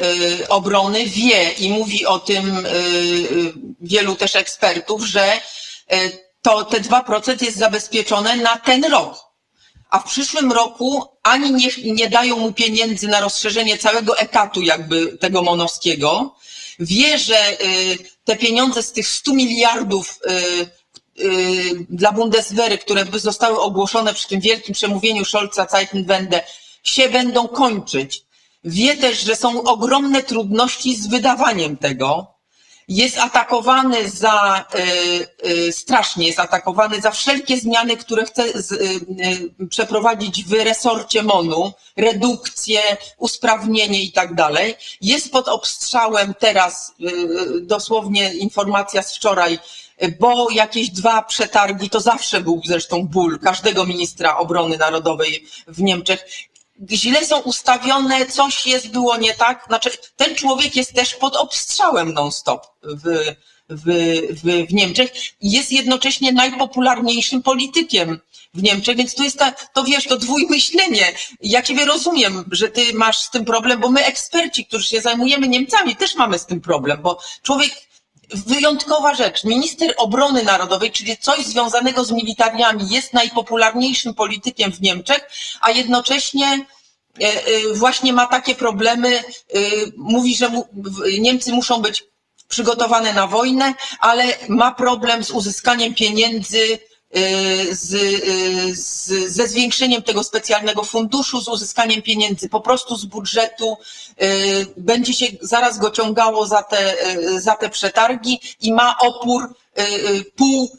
obrony 0.50 1.06
wie 1.06 1.52
i 1.52 1.70
mówi 1.70 2.06
o 2.06 2.20
tym 2.20 2.58
wielu 3.82 4.16
też 4.16 4.36
ekspertów, 4.36 5.06
że 5.06 5.40
to 6.42 6.66
te 6.66 6.82
2% 6.82 7.44
jest 7.44 7.58
zabezpieczone 7.58 8.36
na 8.36 8.58
ten 8.58 8.84
rok 8.84 9.25
a 9.90 10.00
w 10.00 10.04
przyszłym 10.04 10.52
roku 10.52 11.04
ani 11.24 11.52
nie, 11.52 11.70
nie 11.94 12.10
dają 12.10 12.38
mu 12.38 12.54
pieniędzy 12.54 13.08
na 13.08 13.20
rozszerzenie 13.20 13.78
całego 13.78 14.18
etatu 14.18 14.62
jakby 14.62 15.18
tego 15.18 15.42
monowskiego. 15.42 16.36
Wie, 16.80 17.20
że 17.20 17.62
y, 17.62 17.98
te 18.24 18.36
pieniądze 18.36 18.84
z 18.84 18.92
tych 18.92 19.08
100 19.08 19.34
miliardów 19.34 20.20
y, 20.28 21.24
y, 21.24 21.86
dla 21.90 22.12
Bundeswehry, 22.12 22.78
które 22.78 23.06
zostały 23.14 23.60
ogłoszone 23.60 24.14
przy 24.14 24.28
tym 24.28 24.42
wielkim 24.42 24.74
przemówieniu 24.74 25.26
Scholza 25.26 25.68
Zeitenwende, 25.72 26.44
się 26.84 27.10
będą 27.10 27.48
kończyć. 27.48 28.26
Wie 28.64 28.98
też, 28.98 29.20
że 29.20 29.36
są 29.36 29.64
ogromne 29.64 30.24
trudności 30.24 30.96
z 30.96 31.08
wydawaniem 31.08 31.78
tego 31.78 32.35
jest 32.88 33.18
atakowany 33.18 34.10
za, 34.10 34.66
y, 34.76 35.50
y, 35.50 35.72
strasznie 35.72 36.28
jest 36.28 36.40
atakowany 36.40 37.02
za 37.02 37.12
wszelkie 37.12 37.58
zmiany, 37.58 37.98
które 37.98 38.26
chce 38.26 38.44
y, 38.44 39.68
przeprowadzić 39.70 40.46
w 40.46 40.54
resorcie 40.54 41.24
MONU, 41.24 41.72
redukcję, 41.98 42.82
usprawnienie 43.18 44.02
i 44.04 44.12
tak 44.12 44.34
dalej. 44.34 44.76
Jest 45.02 45.32
pod 45.32 45.48
obstrzałem 45.48 46.34
teraz, 46.40 46.94
dosłownie 47.62 48.34
informacja 48.34 49.04
z 49.04 49.16
wczoraj, 49.16 49.60
bo 50.20 50.50
jakieś 50.50 50.90
dwa 50.90 51.22
przetargi, 51.22 51.90
to 51.90 52.00
zawsze 52.00 52.42
był 52.42 52.62
zresztą 52.66 53.04
ból 53.08 53.40
każdego 53.40 53.86
ministra 53.86 54.38
obrony 54.38 54.78
narodowej 54.78 55.46
w 55.68 55.82
Niemczech 55.82 56.26
źle 56.92 57.26
są 57.26 57.40
ustawione, 57.40 58.26
coś 58.26 58.68
jest, 58.68 58.88
było 58.88 59.18
nie 59.18 59.34
tak. 59.34 59.64
Znaczy, 59.68 59.90
ten 60.16 60.36
człowiek 60.36 60.76
jest 60.76 60.94
też 60.94 61.16
pod 61.16 61.36
obstrzałem 61.36 62.14
non-stop 62.14 62.68
w, 62.84 63.36
w, 63.70 63.84
w, 64.44 64.68
w 64.70 64.74
Niemczech 64.74 65.12
i 65.42 65.52
jest 65.52 65.72
jednocześnie 65.72 66.32
najpopularniejszym 66.32 67.44
politykiem 67.44 68.20
w 68.54 68.64
Niemczech, 68.64 68.98
więc 68.98 69.16
to 69.16 69.24
jest 69.24 69.40
ta, 69.40 69.52
to 69.52 69.84
wiesz, 69.84 70.04
to 70.04 70.18
dwójmyślenie. 70.18 71.14
Ja 71.42 71.62
ciebie 71.62 71.86
rozumiem, 71.86 72.46
że 72.52 72.70
ty 72.70 72.94
masz 72.94 73.18
z 73.20 73.30
tym 73.30 73.46
problem, 73.46 73.80
bo 73.80 73.92
my 73.92 74.06
eksperci, 74.06 74.66
którzy 74.66 74.88
się 74.88 75.02
zajmujemy 75.02 75.48
Niemcami, 75.48 75.96
też 75.96 76.16
mamy 76.16 76.40
z 76.40 76.46
tym 76.46 76.62
problem, 76.62 77.02
bo 77.02 77.20
człowiek 77.42 77.72
wyjątkowa 78.34 79.14
rzecz. 79.14 79.44
Minister 79.44 79.94
obrony 79.98 80.44
narodowej, 80.44 80.92
czyli 80.92 81.18
coś 81.18 81.46
związanego 81.46 82.06
z 82.06 82.12
militariami, 82.12 82.90
jest 82.90 83.14
najpopularniejszym 83.14 84.14
politykiem 84.14 84.72
w 84.72 84.82
Niemczech, 84.82 85.30
a 85.62 85.72
jednocześnie 85.72 86.66
e, 87.22 87.24
e, 87.24 87.74
właśnie 87.74 88.14
ma 88.14 88.28
takie 88.28 88.56
problemy. 88.56 89.18
E, 89.18 89.24
mówi, 89.98 90.36
że 90.36 90.52
Niemcy 91.20 91.54
muszą 91.54 91.82
być 91.82 92.04
przygotowane 92.48 93.14
na 93.14 93.28
wojnę, 93.28 93.74
ale 94.00 94.24
ma 94.50 94.72
problem 94.72 95.24
z 95.24 95.32
uzyskaniem 95.32 95.94
pieniędzy 95.94 96.80
z, 97.72 97.94
y, 97.94 98.76
z, 98.76 99.08
ze 99.34 99.48
zwiększeniem 99.48 100.04
tego 100.04 100.24
specjalnego 100.24 100.84
funduszu, 100.84 101.42
z 101.42 101.48
uzyskaniem 101.48 102.02
pieniędzy 102.02 102.50
po 102.50 102.62
prostu 102.62 102.96
z 102.96 103.06
budżetu, 103.06 103.78
y, 104.22 104.68
będzie 104.78 105.14
się 105.14 105.26
zaraz 105.42 105.78
go 105.78 105.92
ciągało 105.92 106.48
za 106.48 106.64
te, 106.64 106.96
za 107.40 107.56
te 107.56 107.70
przetargi 107.70 108.40
i 108.62 108.74
ma 108.74 108.98
opór 109.00 109.56
pół 110.36 110.78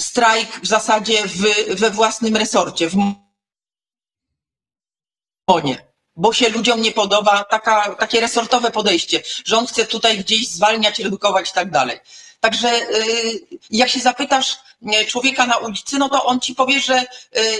strajk 0.00 0.60
w 0.62 0.66
zasadzie 0.66 1.26
w, 1.26 1.74
we 1.80 1.90
własnym 1.90 2.36
resorcie, 2.36 2.90
w 2.90 2.94
Monie 5.48 5.88
bo 6.18 6.32
się 6.32 6.48
ludziom 6.48 6.82
nie 6.82 6.92
podoba 6.92 7.44
taka, 7.44 7.94
takie 7.94 8.20
resortowe 8.20 8.70
podejście, 8.70 9.22
on 9.56 9.66
chce 9.66 9.86
tutaj 9.86 10.18
gdzieś 10.18 10.48
zwalniać, 10.48 10.98
redukować 10.98 11.50
i 11.50 11.52
tak 11.52 11.70
dalej. 11.70 12.00
Także 12.40 12.80
jak 13.70 13.88
się 13.88 14.00
zapytasz 14.00 14.56
człowieka 15.06 15.46
na 15.46 15.56
ulicy, 15.56 15.98
no 15.98 16.08
to 16.08 16.24
on 16.24 16.40
ci 16.40 16.54
powie, 16.54 16.80
że 16.80 17.04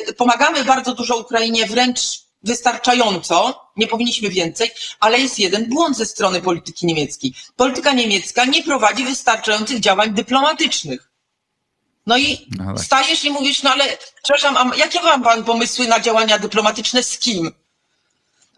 y, 0.08 0.12
pomagamy 0.12 0.64
bardzo 0.64 0.94
dużo 0.94 1.16
Ukrainie, 1.16 1.66
wręcz 1.66 2.00
wystarczająco, 2.42 3.60
nie 3.76 3.86
powinniśmy 3.86 4.28
więcej, 4.28 4.70
ale 5.00 5.18
jest 5.18 5.38
jeden 5.38 5.68
błąd 5.68 5.96
ze 5.96 6.06
strony 6.06 6.42
polityki 6.42 6.86
niemieckiej. 6.86 7.34
Polityka 7.56 7.92
niemiecka 7.92 8.44
nie 8.44 8.62
prowadzi 8.62 9.04
wystarczających 9.04 9.80
działań 9.80 10.14
dyplomatycznych. 10.14 11.10
No 12.06 12.18
i 12.18 12.48
no 12.58 12.78
stajesz 12.78 13.24
i 13.24 13.30
mówisz, 13.30 13.62
no 13.62 13.70
ale 13.70 13.84
przepraszam, 14.22 14.56
a 14.56 14.76
jakie 14.76 15.02
mam 15.02 15.22
pan 15.22 15.44
pomysły 15.44 15.88
na 15.88 16.00
działania 16.00 16.38
dyplomatyczne 16.38 17.02
z 17.02 17.18
kim? 17.18 17.52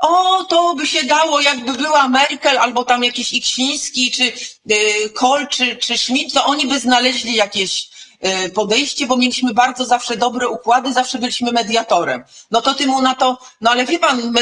O, 0.01 0.45
to 0.45 0.75
by 0.75 0.87
się 0.87 1.03
dało, 1.03 1.41
jakby 1.41 1.73
była 1.73 2.09
Merkel 2.09 2.59
albo 2.59 2.85
tam 2.85 3.05
jakiś 3.05 3.33
Iksiński, 3.33 4.11
czy 4.11 4.33
yy, 4.67 5.11
Kohl, 5.15 5.47
czy, 5.47 5.77
czy 5.77 5.99
Schmidt, 5.99 6.35
to 6.35 6.45
oni 6.45 6.67
by 6.67 6.81
znaleźli 6.81 7.35
jakieś 7.35 7.91
E, 8.21 8.49
podejście, 8.49 9.07
bo 9.07 9.17
mieliśmy 9.17 9.55
bardzo 9.55 9.85
zawsze 9.85 10.17
dobre 10.17 10.49
układy, 10.49 10.93
zawsze 10.93 11.19
byliśmy 11.19 11.53
mediatorem. 11.53 12.25
No 12.51 12.63
to 12.63 12.75
ty 12.75 12.87
mu 12.87 13.03
na 13.03 13.15
to, 13.15 13.39
no 13.61 13.71
ale 13.71 13.85
wie 13.85 13.99
pan, 13.99 14.31
me, 14.31 14.41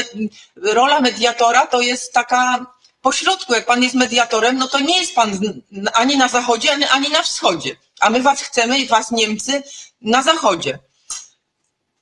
rola 0.55 0.99
mediatora 0.99 1.67
to 1.67 1.81
jest 1.81 2.13
taka 2.13 2.65
pośrodku, 3.01 3.53
jak 3.53 3.65
pan 3.65 3.83
jest 3.83 3.95
mediatorem, 3.95 4.57
no 4.57 4.67
to 4.67 4.79
nie 4.79 4.99
jest 4.99 5.15
pan 5.15 5.39
ani 5.93 6.17
na 6.17 6.27
zachodzie, 6.27 6.71
ani, 6.71 6.85
ani 6.85 7.09
na 7.09 7.23
wschodzie. 7.23 7.75
A 7.99 8.09
my 8.09 8.21
was 8.21 8.41
chcemy, 8.41 8.85
was 8.85 9.11
Niemcy, 9.11 9.63
na 10.01 10.23
zachodzie. 10.23 10.79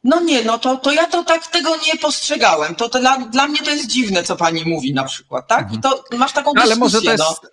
No 0.04 0.22
nie, 0.22 0.44
no 0.44 0.60
to, 0.60 0.78
to 0.78 0.92
ja 0.92 1.08
to 1.08 1.24
tak 1.24 1.48
tego 1.48 1.70
nie 1.76 2.00
postrzegałem. 2.02 2.76
To, 2.76 2.90
to 2.90 3.00
dla, 3.00 3.18
dla 3.18 3.48
mnie 3.48 3.60
to 3.60 3.72
jest 3.72 3.88
dziwne, 3.88 4.24
co 4.24 4.36
pani 4.36 4.64
mówi 4.66 4.94
na 4.94 5.04
przykład, 5.04 5.48
tak? 5.48 5.74
I 5.74 5.80
to 5.80 6.04
masz 6.18 6.34
taką 6.34 6.54
dyskusję. 6.54 6.74
Ale 6.74 6.80
może 6.80 7.02
to 7.02 7.12
jest, 7.12 7.24
no. 7.44 7.50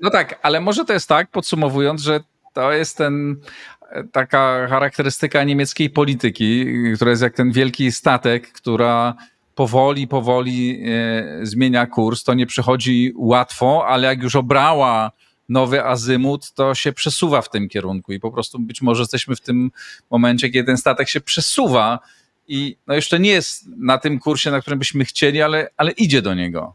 no 0.00 0.10
tak, 0.10 0.38
ale 0.42 0.60
może 0.60 0.84
to 0.84 0.92
jest 0.92 1.08
tak, 1.08 1.30
podsumowując, 1.30 2.00
że 2.00 2.20
to 2.52 2.72
jest 2.72 2.96
ten 2.96 3.36
taka 4.12 4.66
charakterystyka 4.68 5.44
niemieckiej 5.44 5.90
polityki, 5.90 6.66
która 6.94 7.10
jest 7.10 7.22
jak 7.22 7.34
ten 7.34 7.52
wielki 7.52 7.92
statek, 7.92 8.52
która 8.52 9.14
powoli, 9.54 10.08
powoli 10.08 10.84
e, 10.86 11.46
zmienia 11.46 11.86
kurs. 11.86 12.24
To 12.24 12.34
nie 12.34 12.46
przychodzi 12.46 13.12
łatwo, 13.16 13.86
ale 13.88 14.06
jak 14.08 14.22
już 14.22 14.36
obrała 14.36 15.10
nowy 15.48 15.84
azymut, 15.84 16.52
to 16.52 16.74
się 16.74 16.92
przesuwa 16.92 17.42
w 17.42 17.50
tym 17.50 17.68
kierunku 17.68 18.12
i 18.12 18.20
po 18.20 18.30
prostu 18.30 18.58
być 18.58 18.82
może 18.82 19.02
jesteśmy 19.02 19.36
w 19.36 19.40
tym 19.40 19.70
momencie, 20.10 20.50
kiedy 20.50 20.66
ten 20.66 20.76
statek 20.76 21.08
się 21.08 21.20
przesuwa 21.20 21.98
i 22.48 22.76
no 22.86 22.94
jeszcze 22.94 23.20
nie 23.20 23.30
jest 23.30 23.66
na 23.66 23.98
tym 23.98 24.18
kursie, 24.18 24.50
na 24.50 24.60
którym 24.60 24.78
byśmy 24.78 25.04
chcieli, 25.04 25.42
ale, 25.42 25.70
ale 25.76 25.90
idzie 25.90 26.22
do 26.22 26.34
niego. 26.34 26.74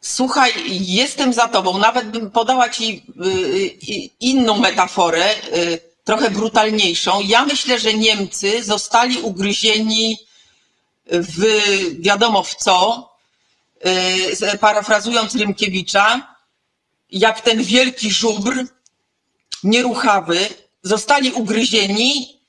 Słuchaj, 0.00 0.52
jestem 0.68 1.32
za 1.32 1.48
tobą. 1.48 1.78
Nawet 1.78 2.10
bym 2.10 2.30
podała 2.30 2.68
ci 2.68 3.02
y, 3.24 3.28
y, 3.28 4.10
inną 4.20 4.58
metaforę. 4.58 5.34
Y, 5.56 5.78
trochę 6.04 6.30
brutalniejszą. 6.30 7.20
Ja 7.20 7.44
myślę, 7.44 7.78
że 7.78 7.94
Niemcy 7.94 8.64
zostali 8.64 9.18
ugryzieni 9.20 10.18
w 11.06 11.44
wiadomo 12.00 12.42
w 12.42 12.54
co, 12.54 13.10
parafrazując 14.60 15.34
Rymkiewicza, 15.34 16.31
jak 17.12 17.40
ten 17.40 17.62
wielki 17.62 18.10
żubr, 18.10 18.64
nieruchawy, 19.64 20.48
zostali 20.82 21.32
ugryzieni, 21.32 22.40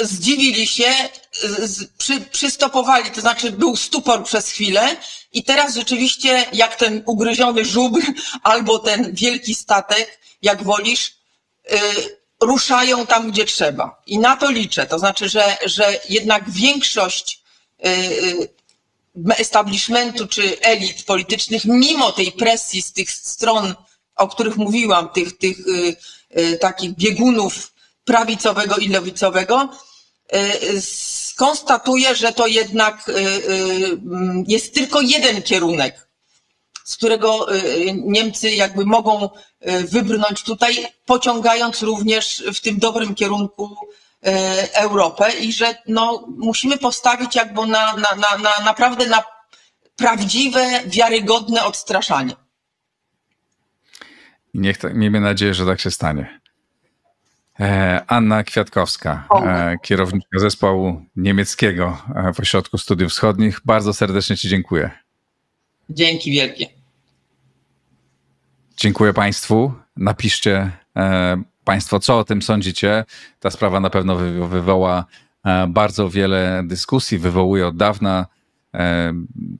zdziwili 0.00 0.66
się, 0.66 0.92
przy, 1.98 2.20
przystopowali, 2.20 3.10
to 3.10 3.20
znaczy 3.20 3.52
był 3.52 3.76
stupor 3.76 4.24
przez 4.24 4.50
chwilę 4.50 4.96
i 5.32 5.44
teraz 5.44 5.74
rzeczywiście 5.74 6.46
jak 6.52 6.76
ten 6.76 7.02
ugryziony 7.06 7.64
żubr 7.64 8.00
albo 8.42 8.78
ten 8.78 9.14
wielki 9.14 9.54
statek, 9.54 10.18
jak 10.42 10.62
wolisz, 10.62 11.08
y, 11.72 11.78
ruszają 12.40 13.06
tam, 13.06 13.30
gdzie 13.30 13.44
trzeba. 13.44 14.02
I 14.06 14.18
na 14.18 14.36
to 14.36 14.50
liczę. 14.50 14.86
To 14.86 14.98
znaczy, 14.98 15.28
że, 15.28 15.58
że 15.66 16.00
jednak 16.08 16.50
większość 16.50 17.42
y, 17.86 17.88
y, 17.88 18.48
establishmentu 19.36 20.26
czy 20.26 20.60
elit 20.60 21.02
politycznych, 21.02 21.64
mimo 21.64 22.12
tej 22.12 22.32
presji 22.32 22.82
z 22.82 22.92
tych 22.92 23.10
stron, 23.10 23.74
o 24.18 24.28
których 24.28 24.56
mówiłam, 24.56 25.08
tych, 25.08 25.38
tych 25.38 25.56
takich 26.60 26.94
biegunów 26.94 27.72
prawicowego 28.04 28.76
i 28.76 28.88
lewicowego, 28.88 29.68
skonstatuje, 30.80 32.14
że 32.14 32.32
to 32.32 32.46
jednak 32.46 33.10
jest 34.46 34.74
tylko 34.74 35.00
jeden 35.00 35.42
kierunek 35.42 36.08
z 36.88 36.96
którego 36.96 37.54
y, 37.54 37.92
Niemcy 38.04 38.50
jakby 38.50 38.86
mogą 38.86 39.24
y, 39.24 39.84
wybrnąć 39.84 40.42
tutaj, 40.42 40.86
pociągając 41.06 41.82
również 41.82 42.42
w 42.54 42.60
tym 42.60 42.78
dobrym 42.78 43.14
kierunku 43.14 43.76
y, 44.26 44.30
Europę 44.72 45.32
i 45.32 45.52
że 45.52 45.74
no, 45.86 46.24
musimy 46.38 46.78
postawić 46.78 47.36
jakby 47.36 47.66
na, 47.66 47.96
na, 47.96 48.14
na, 48.16 48.38
na 48.38 48.64
naprawdę 48.64 49.06
na 49.06 49.22
prawdziwe, 49.96 50.82
wiarygodne 50.86 51.64
odstraszanie. 51.64 52.36
I 54.54 54.60
niech, 54.60 54.76
miejmy 54.94 55.20
nadzieję, 55.20 55.54
że 55.54 55.66
tak 55.66 55.80
się 55.80 55.90
stanie. 55.90 56.40
E, 57.60 58.00
Anna 58.06 58.44
Kwiatkowska, 58.44 59.28
e, 59.46 59.76
kierowniczka 59.82 60.38
zespołu 60.38 61.02
niemieckiego 61.16 61.98
e, 62.14 62.32
w 62.32 62.40
Ośrodku 62.40 62.78
Studiów 62.78 63.12
Wschodnich. 63.12 63.60
Bardzo 63.64 63.94
serdecznie 63.94 64.36
Ci 64.36 64.48
dziękuję. 64.48 64.90
Dzięki 65.90 66.32
wielkie. 66.32 66.66
Dziękuję 68.76 69.12
Państwu. 69.12 69.72
Napiszcie 69.96 70.70
Państwo, 71.64 72.00
co 72.00 72.18
o 72.18 72.24
tym 72.24 72.42
sądzicie. 72.42 73.04
Ta 73.40 73.50
sprawa 73.50 73.80
na 73.80 73.90
pewno 73.90 74.16
wywoła 74.48 75.04
bardzo 75.68 76.10
wiele 76.10 76.62
dyskusji, 76.66 77.18
wywołuje 77.18 77.66
od 77.66 77.76
dawna. 77.76 78.26
E, 78.74 79.12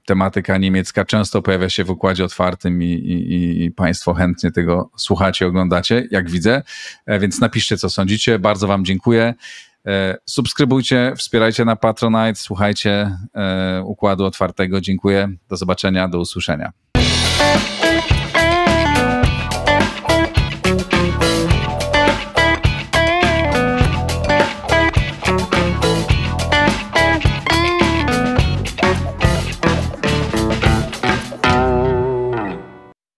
tematyka 0.07 0.59
niemiecka 0.59 1.05
często 1.05 1.43
pojawia 1.43 1.69
się 1.69 1.85
w 1.85 1.91
układzie 1.91 2.25
otwartym 2.25 2.83
i, 2.83 2.87
i, 2.87 3.65
i, 3.65 3.71
Państwo 3.71 4.15
chętnie 4.15 4.51
tego 4.51 4.91
słuchacie, 4.97 5.47
oglądacie, 5.47 6.09
jak 6.11 6.31
widzę. 6.31 6.63
E, 7.07 7.19
więc 7.19 7.41
napiszcie, 7.41 7.77
co 7.77 7.91
sądzicie. 7.91 8.39
bardzo 8.39 8.67
Wam 8.67 8.85
dziękuję. 8.85 9.35
E, 9.87 10.17
subskrybujcie, 10.27 11.13
wspierajcie 11.17 11.65
na 11.65 11.77
Patronite, 11.77 12.35
słuchajcie 12.35 13.19
układu 13.85 14.25
otwartego. 14.25 14.81
Dziękuję. 14.81 15.29
Do 15.49 15.57
zobaczenia, 15.57 16.09
do 16.09 16.19
usłyszenia. 16.21 16.73